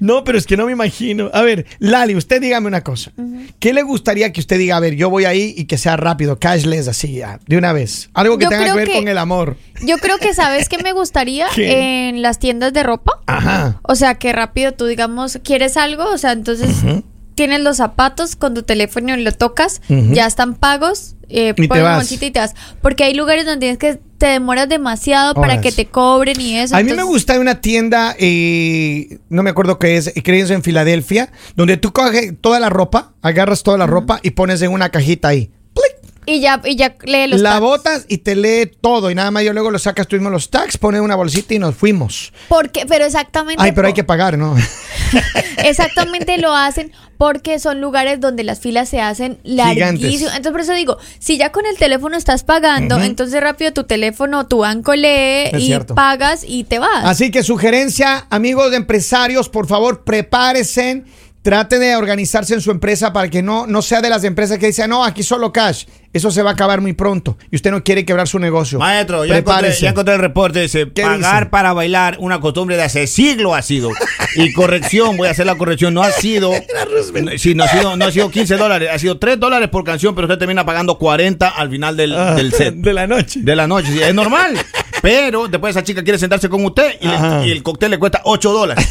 No, 0.00 0.24
pero 0.24 0.38
es 0.38 0.46
que 0.46 0.56
no 0.56 0.66
me 0.66 0.72
imagino. 0.72 1.30
A 1.32 1.42
ver, 1.42 1.66
Lali, 1.78 2.14
usted 2.14 2.40
dígame 2.40 2.66
una 2.68 2.82
cosa. 2.82 3.12
¿Qué 3.58 3.72
le 3.72 3.82
gustaría 3.82 4.32
que 4.32 4.40
usted 4.40 4.58
diga? 4.58 4.76
A 4.76 4.80
ver, 4.80 4.94
yo 4.94 5.10
voy 5.10 5.24
ahí 5.24 5.54
y 5.56 5.64
que 5.64 5.78
sea 5.78 5.96
rápido, 5.96 6.38
cashless, 6.38 6.88
así, 6.88 7.14
ya, 7.14 7.40
de 7.46 7.56
una 7.58 7.72
vez. 7.72 8.10
Algo 8.14 8.38
que 8.38 8.44
Yo 8.44 8.50
tenga 8.50 8.64
que 8.64 8.72
ver 8.74 8.88
que- 8.88 8.94
con 8.94 9.08
el 9.08 9.18
amor. 9.18 9.56
Yo 9.82 9.98
creo 9.98 10.18
que 10.18 10.34
sabes 10.34 10.68
que 10.68 10.78
me 10.82 10.92
gustaría 10.92 11.46
¿Qué? 11.54 12.08
en 12.08 12.22
las 12.22 12.38
tiendas 12.38 12.72
de 12.72 12.82
ropa. 12.82 13.20
Ajá. 13.26 13.80
O 13.82 13.94
sea, 13.94 14.14
que 14.16 14.32
rápido 14.32 14.72
tú, 14.72 14.86
digamos, 14.86 15.38
quieres 15.42 15.76
algo, 15.76 16.04
o 16.10 16.18
sea, 16.18 16.32
entonces 16.32 16.76
tienes 17.34 17.60
los 17.60 17.76
zapatos 17.78 18.36
con 18.36 18.54
tu 18.54 18.62
teléfono 18.62 19.16
y 19.16 19.22
lo 19.22 19.32
tocas, 19.32 19.80
ya 19.88 20.26
están 20.26 20.54
pagos, 20.54 21.16
eh, 21.28 21.54
Y 21.56 21.62
te 21.62 21.68
pones 21.68 21.84
vas. 21.84 21.96
bolsita 21.96 22.26
y 22.26 22.30
te 22.30 22.38
vas. 22.38 22.54
Porque 22.82 23.04
hay 23.04 23.14
lugares 23.14 23.44
donde 23.44 23.60
tienes 23.60 23.78
que 23.78 24.00
te 24.18 24.26
demoras 24.26 24.68
demasiado 24.68 25.34
para 25.34 25.60
que 25.60 25.72
te 25.72 25.86
cobren 25.86 26.40
y 26.40 26.56
eso. 26.56 26.76
A 26.76 26.82
mí 26.82 26.92
me 26.92 27.02
gusta 27.02 27.38
una 27.38 27.60
tienda, 27.60 28.14
eh, 28.18 29.18
no 29.28 29.42
me 29.42 29.50
acuerdo 29.50 29.78
qué 29.78 29.96
es, 29.96 30.12
creo 30.22 30.46
en 30.46 30.62
Filadelfia, 30.62 31.30
donde 31.56 31.76
tú 31.76 31.92
coges 31.92 32.32
toda 32.40 32.60
la 32.60 32.70
ropa, 32.70 33.12
agarras 33.22 33.62
toda 33.62 33.76
la 33.78 33.86
ropa 33.86 34.20
y 34.22 34.30
pones 34.30 34.62
en 34.62 34.72
una 34.72 34.90
cajita 34.90 35.28
ahí. 35.28 35.50
Y 36.26 36.40
ya, 36.40 36.60
y 36.64 36.76
ya 36.76 36.94
lee 37.04 37.26
los 37.28 37.40
la 37.40 37.50
tags. 37.50 37.60
botas 37.60 38.04
y 38.08 38.18
te 38.18 38.34
lee 38.36 38.70
todo 38.80 39.10
y 39.10 39.14
nada 39.14 39.30
más 39.30 39.44
yo 39.44 39.52
luego 39.52 39.70
lo 39.70 39.78
sacas 39.78 40.10
mismo 40.10 40.30
los 40.30 40.50
tags, 40.50 40.78
pones 40.78 41.00
una 41.00 41.16
bolsita 41.16 41.54
y 41.54 41.58
nos 41.58 41.74
fuimos. 41.74 42.32
Porque, 42.48 42.86
pero 42.86 43.04
exactamente. 43.04 43.62
Ay, 43.62 43.72
pero 43.72 43.88
hay 43.88 43.94
que 43.94 44.04
pagar, 44.04 44.38
¿no? 44.38 44.56
Exactamente 45.58 46.38
lo 46.38 46.54
hacen 46.54 46.92
porque 47.16 47.58
son 47.58 47.80
lugares 47.80 48.20
donde 48.20 48.42
las 48.44 48.58
filas 48.60 48.88
se 48.88 49.00
hacen 49.00 49.38
larguísimas. 49.44 50.36
Entonces, 50.36 50.52
por 50.52 50.60
eso 50.60 50.74
digo, 50.74 50.98
si 51.18 51.38
ya 51.38 51.52
con 51.52 51.64
el 51.66 51.76
teléfono 51.76 52.16
estás 52.16 52.42
pagando, 52.42 53.00
entonces 53.00 53.40
rápido 53.40 53.72
tu 53.72 53.84
teléfono, 53.84 54.46
tu 54.46 54.58
banco 54.58 54.94
lee 54.94 55.50
Es 55.52 55.62
y 55.62 55.66
cierto. 55.66 55.94
pagas 55.94 56.44
y 56.46 56.64
te 56.64 56.78
vas. 56.78 57.04
Así 57.04 57.30
que 57.30 57.42
sugerencia, 57.42 58.26
amigos 58.30 58.70
de 58.70 58.78
empresarios, 58.78 59.48
por 59.48 59.66
favor, 59.66 60.04
prepárense. 60.04 61.04
Trate 61.44 61.78
de 61.78 61.94
organizarse 61.94 62.54
en 62.54 62.62
su 62.62 62.70
empresa 62.70 63.12
para 63.12 63.28
que 63.28 63.42
no, 63.42 63.66
no 63.66 63.82
sea 63.82 64.00
de 64.00 64.08
las 64.08 64.24
empresas 64.24 64.56
que 64.56 64.64
dicen, 64.68 64.88
no, 64.88 65.04
aquí 65.04 65.22
solo 65.22 65.52
cash. 65.52 65.84
Eso 66.14 66.30
se 66.30 66.42
va 66.42 66.50
a 66.50 66.52
acabar 66.54 66.80
muy 66.80 66.94
pronto. 66.94 67.36
Y 67.50 67.56
usted 67.56 67.70
no 67.70 67.84
quiere 67.84 68.06
quebrar 68.06 68.26
su 68.26 68.38
negocio. 68.38 68.78
Maestro, 68.78 69.26
ya 69.26 69.36
encontré, 69.36 69.72
ya 69.72 69.90
encontré 69.90 70.14
el 70.14 70.20
reporte. 70.20 70.60
Dice, 70.62 70.90
¿Qué 70.94 71.02
pagar 71.02 71.40
dice? 71.42 71.50
para 71.50 71.74
bailar 71.74 72.16
una 72.20 72.40
costumbre 72.40 72.76
de 72.78 72.84
hace 72.84 73.06
siglo 73.06 73.54
ha 73.54 73.60
sido. 73.60 73.90
Y 74.36 74.52
corrección, 74.52 75.16
voy 75.16 75.28
a 75.28 75.30
hacer 75.30 75.46
la 75.46 75.54
corrección, 75.54 75.94
no 75.94 76.02
ha 76.02 76.10
sido... 76.10 76.50
Sí, 77.36 77.54
no 77.54 77.64
ha 77.64 77.68
sido, 77.68 77.96
no 77.96 78.06
ha 78.06 78.10
sido 78.10 78.30
15 78.30 78.56
dólares, 78.56 78.88
ha 78.92 78.98
sido 78.98 79.18
3 79.18 79.38
dólares 79.38 79.68
por 79.68 79.84
canción, 79.84 80.14
pero 80.14 80.26
usted 80.26 80.38
termina 80.38 80.64
pagando 80.64 80.98
40 80.98 81.46
al 81.48 81.70
final 81.70 81.96
del, 81.96 82.14
Ah, 82.16 82.34
del 82.34 82.52
set. 82.52 82.74
De 82.76 82.92
la 82.94 83.06
noche. 83.06 83.40
De 83.42 83.54
la 83.54 83.66
noche, 83.66 83.92
sí, 83.92 84.00
es 84.02 84.14
normal. 84.14 84.56
Pero 85.02 85.46
después 85.48 85.76
esa 85.76 85.84
chica 85.84 86.02
quiere 86.02 86.18
sentarse 86.18 86.48
con 86.48 86.64
usted 86.64 86.94
y, 87.00 87.06
le- 87.06 87.46
y 87.48 87.50
el 87.52 87.62
cóctel 87.62 87.90
le 87.90 87.98
cuesta 87.98 88.22
8 88.24 88.52
dólares. 88.52 88.88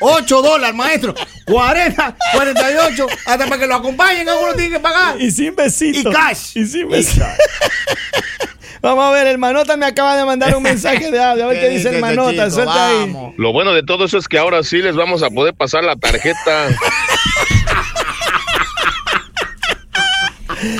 8 0.00 0.42
dólares, 0.42 0.74
maestro. 0.74 1.14
40, 1.44 2.16
48, 2.34 3.06
hasta 3.26 3.46
para 3.46 3.58
que 3.58 3.66
lo 3.66 3.74
acompañen, 3.76 4.28
alguno 4.28 4.54
tiene 4.54 4.70
que 4.70 4.80
pagar. 4.80 5.20
Y 5.20 5.30
sin 5.30 5.54
besito. 5.54 6.10
Y 6.10 6.12
cash. 6.12 6.56
Y 6.56 6.66
sin 6.66 6.88
besito. 6.88 7.24
Vamos 8.82 9.04
a 9.04 9.10
ver, 9.10 9.26
el 9.26 9.36
Manota 9.36 9.76
me 9.76 9.84
acaba 9.84 10.16
de 10.16 10.24
mandar 10.24 10.56
un 10.56 10.62
mensaje 10.62 11.10
de 11.10 11.22
audio. 11.22 11.44
A 11.44 11.48
ver 11.48 11.60
qué 11.60 11.68
dice 11.76 11.90
el 11.90 12.00
Manota. 12.00 12.50
Suelta 12.50 12.88
ahí. 12.88 13.14
Lo 13.36 13.52
bueno 13.52 13.74
de 13.74 13.82
todo 13.82 14.06
eso 14.06 14.16
es 14.16 14.26
que 14.26 14.38
ahora 14.38 14.62
sí 14.62 14.78
les 14.78 14.96
vamos 14.96 15.22
a 15.22 15.28
poder 15.30 15.54
pasar 15.54 15.84
la 15.84 15.96
tarjeta. 15.96 16.68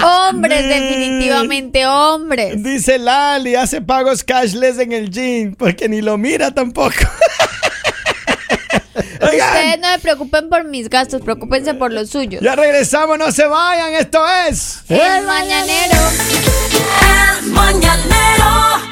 Hombres, 0.03 0.69
definitivamente 0.69 1.87
hombres. 1.87 2.62
Dice 2.62 2.99
Lali, 2.99 3.55
hace 3.55 3.81
pagos 3.81 4.23
cashless 4.25 4.79
en 4.79 4.93
el 4.93 5.11
gym, 5.11 5.55
porque 5.55 5.89
ni 5.89 6.03
lo 6.03 6.19
mira 6.19 6.50
tampoco. 6.50 6.97
Ustedes 9.23 9.80
no 9.80 9.92
se 9.92 9.99
preocupen 10.00 10.49
por 10.49 10.64
mis 10.64 10.88
gastos, 10.88 11.23
preocupense 11.23 11.75
por 11.75 11.92
los 11.92 12.11
suyos. 12.11 12.42
Ya 12.42 12.57
regresamos, 12.57 13.19
no 13.19 13.30
se 13.33 13.47
vayan. 13.47 13.95
Esto 13.95 14.23
es. 14.49 14.83
El, 14.88 15.00
El 15.00 15.26
Mañanero. 15.26 15.99
El 17.40 17.47
Mañanero. 17.50 18.90